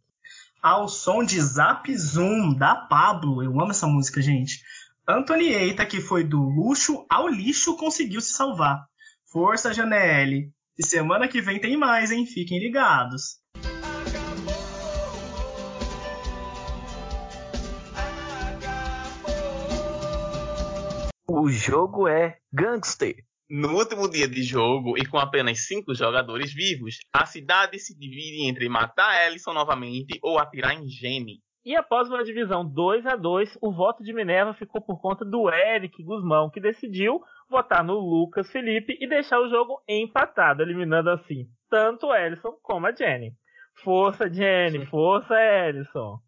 Ao 0.63 0.89
som 0.89 1.25
de 1.25 1.41
Zap 1.41 1.93
Zoom 1.97 2.55
da 2.55 2.75
Pablo. 2.75 3.43
Eu 3.43 3.51
amo 3.61 3.71
essa 3.71 3.87
música, 3.87 4.21
gente. 4.21 4.61
Antonieta, 5.09 5.87
que 5.87 6.01
foi 6.01 6.25
do 6.25 6.41
luxo 6.41 7.07
ao 7.09 7.29
lixo, 7.29 7.77
conseguiu 7.77 8.21
se 8.21 8.33
salvar. 8.33 8.85
Força, 9.31 9.73
Janelle. 9.73 10.51
E 10.79 10.85
semana 10.85 11.29
que 11.29 11.41
vem 11.41 11.61
tem 11.61 11.77
mais, 11.77 12.11
hein? 12.11 12.27
Fiquem 12.27 12.59
ligados. 12.59 13.39
O 21.47 21.49
jogo 21.49 22.09
é 22.09 22.39
Gangster. 22.53 23.15
No 23.49 23.77
último 23.79 24.11
dia 24.11 24.27
de 24.27 24.43
jogo 24.43 24.99
e 24.99 25.07
com 25.07 25.17
apenas 25.17 25.65
cinco 25.65 25.95
jogadores 25.95 26.53
vivos, 26.53 26.97
a 27.15 27.25
cidade 27.25 27.79
se 27.79 27.97
divide 27.97 28.49
entre 28.49 28.69
matar 28.69 29.25
Ellison 29.25 29.53
novamente 29.53 30.19
ou 30.25 30.41
atirar 30.41 30.75
em 30.75 30.89
Jenny. 30.89 31.39
E 31.65 31.77
após 31.77 32.09
uma 32.09 32.25
divisão 32.25 32.67
2 32.67 33.07
a 33.07 33.15
2 33.15 33.59
o 33.63 33.71
voto 33.71 34.03
de 34.03 34.13
Minerva 34.13 34.55
ficou 34.55 34.81
por 34.81 35.01
conta 35.01 35.25
do 35.25 35.49
Eric 35.49 36.03
Guzmão, 36.03 36.51
que 36.51 36.59
decidiu 36.59 37.21
votar 37.49 37.85
no 37.85 37.95
Lucas 37.95 38.51
Felipe 38.51 38.99
e 39.01 39.09
deixar 39.09 39.39
o 39.39 39.49
jogo 39.49 39.81
empatado, 39.89 40.63
eliminando 40.63 41.11
assim 41.11 41.47
tanto 41.71 42.09
o 42.09 42.15
Ellison 42.17 42.59
como 42.61 42.89
a 42.89 42.93
Jenny. 42.93 43.31
Força, 43.85 44.29
Jenny, 44.29 44.85
força, 44.87 45.33
Ellison. 45.41 46.19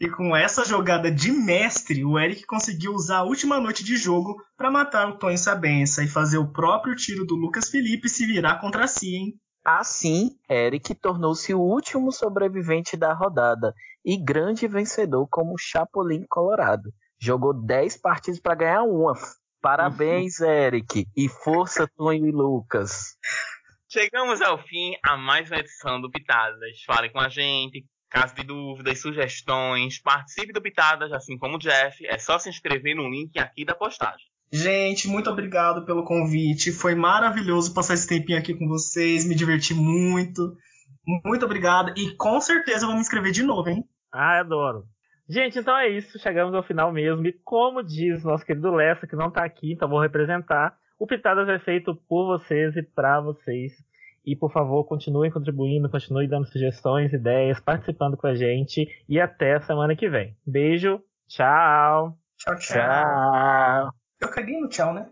E 0.00 0.10
com 0.10 0.34
essa 0.34 0.64
jogada 0.64 1.10
de 1.10 1.30
mestre, 1.30 2.04
o 2.04 2.18
Eric 2.18 2.44
conseguiu 2.46 2.92
usar 2.92 3.18
a 3.18 3.24
última 3.24 3.60
noite 3.60 3.84
de 3.84 3.96
jogo 3.96 4.36
para 4.56 4.70
matar 4.70 5.08
o 5.08 5.18
Tonho 5.18 5.38
Sabença 5.38 6.02
e 6.02 6.08
fazer 6.08 6.38
o 6.38 6.52
próprio 6.52 6.96
tiro 6.96 7.24
do 7.24 7.36
Lucas 7.36 7.70
Felipe 7.70 8.08
se 8.08 8.26
virar 8.26 8.60
contra 8.60 8.86
si, 8.86 9.14
hein? 9.14 9.34
Assim, 9.64 10.36
Eric 10.50 10.94
tornou-se 10.96 11.54
o 11.54 11.60
último 11.60 12.12
sobrevivente 12.12 12.96
da 12.96 13.14
rodada 13.14 13.72
e 14.04 14.16
grande 14.16 14.68
vencedor 14.68 15.26
como 15.30 15.58
Chapolin 15.58 16.26
Colorado. 16.28 16.92
Jogou 17.18 17.54
10 17.54 17.96
partidas 17.96 18.40
para 18.40 18.56
ganhar 18.56 18.82
uma. 18.82 19.14
Parabéns, 19.62 20.40
Eric. 20.44 21.06
E 21.16 21.28
força, 21.28 21.88
Tonho 21.96 22.26
e 22.26 22.30
Lucas. 22.30 23.16
Chegamos 23.88 24.42
ao 24.42 24.58
fim 24.58 24.96
a 25.02 25.16
mais 25.16 25.48
uma 25.48 25.60
edição 25.60 25.98
do 25.98 26.10
Pitadas. 26.10 26.82
Fale 26.84 27.08
com 27.08 27.20
a 27.20 27.30
gente, 27.30 27.86
caso 28.14 28.32
de 28.36 28.44
dúvidas, 28.44 29.00
sugestões, 29.00 29.98
participe 29.98 30.52
do 30.52 30.62
Pitadas, 30.62 31.12
assim 31.12 31.36
como 31.36 31.56
o 31.56 31.58
Jeff. 31.58 32.06
É 32.06 32.16
só 32.16 32.38
se 32.38 32.48
inscrever 32.48 32.94
no 32.94 33.10
link 33.10 33.36
aqui 33.40 33.64
da 33.64 33.74
postagem. 33.74 34.24
Gente, 34.52 35.08
muito 35.08 35.28
obrigado 35.28 35.84
pelo 35.84 36.04
convite. 36.04 36.70
Foi 36.70 36.94
maravilhoso 36.94 37.74
passar 37.74 37.94
esse 37.94 38.06
tempinho 38.06 38.38
aqui 38.38 38.54
com 38.54 38.68
vocês. 38.68 39.26
Me 39.26 39.34
diverti 39.34 39.74
muito. 39.74 40.56
Muito 41.24 41.44
obrigado. 41.44 41.92
E 41.98 42.14
com 42.14 42.40
certeza 42.40 42.84
eu 42.84 42.86
vou 42.86 42.94
me 42.94 43.00
inscrever 43.00 43.32
de 43.32 43.42
novo, 43.42 43.68
hein? 43.68 43.82
Ah, 44.12 44.38
adoro. 44.38 44.84
Gente, 45.28 45.58
então 45.58 45.76
é 45.76 45.88
isso. 45.88 46.16
Chegamos 46.20 46.54
ao 46.54 46.62
final 46.62 46.92
mesmo. 46.92 47.26
E 47.26 47.32
como 47.42 47.82
diz 47.82 48.22
nosso 48.22 48.46
querido 48.46 48.70
Lessa, 48.70 49.08
que 49.08 49.16
não 49.16 49.28
tá 49.28 49.44
aqui, 49.44 49.72
então 49.72 49.88
vou 49.88 50.00
representar. 50.00 50.76
O 51.00 51.06
Pitadas 51.06 51.48
é 51.48 51.58
feito 51.58 51.96
por 52.08 52.38
vocês 52.38 52.76
e 52.76 52.82
para 52.82 53.20
vocês. 53.20 53.72
E 54.24 54.34
por 54.34 54.52
favor, 54.52 54.84
continuem 54.84 55.30
contribuindo, 55.30 55.90
continuem 55.90 56.28
dando 56.28 56.46
sugestões, 56.46 57.12
ideias, 57.12 57.60
participando 57.60 58.16
com 58.16 58.26
a 58.26 58.34
gente. 58.34 58.88
E 59.08 59.20
até 59.20 59.54
a 59.54 59.60
semana 59.60 59.94
que 59.94 60.08
vem. 60.08 60.36
Beijo, 60.46 61.00
tchau. 61.28 62.16
Tchau, 62.38 62.56
tchau. 62.56 62.58
Tchau. 62.58 63.90
Eu 64.20 64.30
caguei 64.30 64.60
no 64.60 64.68
tchau, 64.68 64.94
né? 64.94 65.10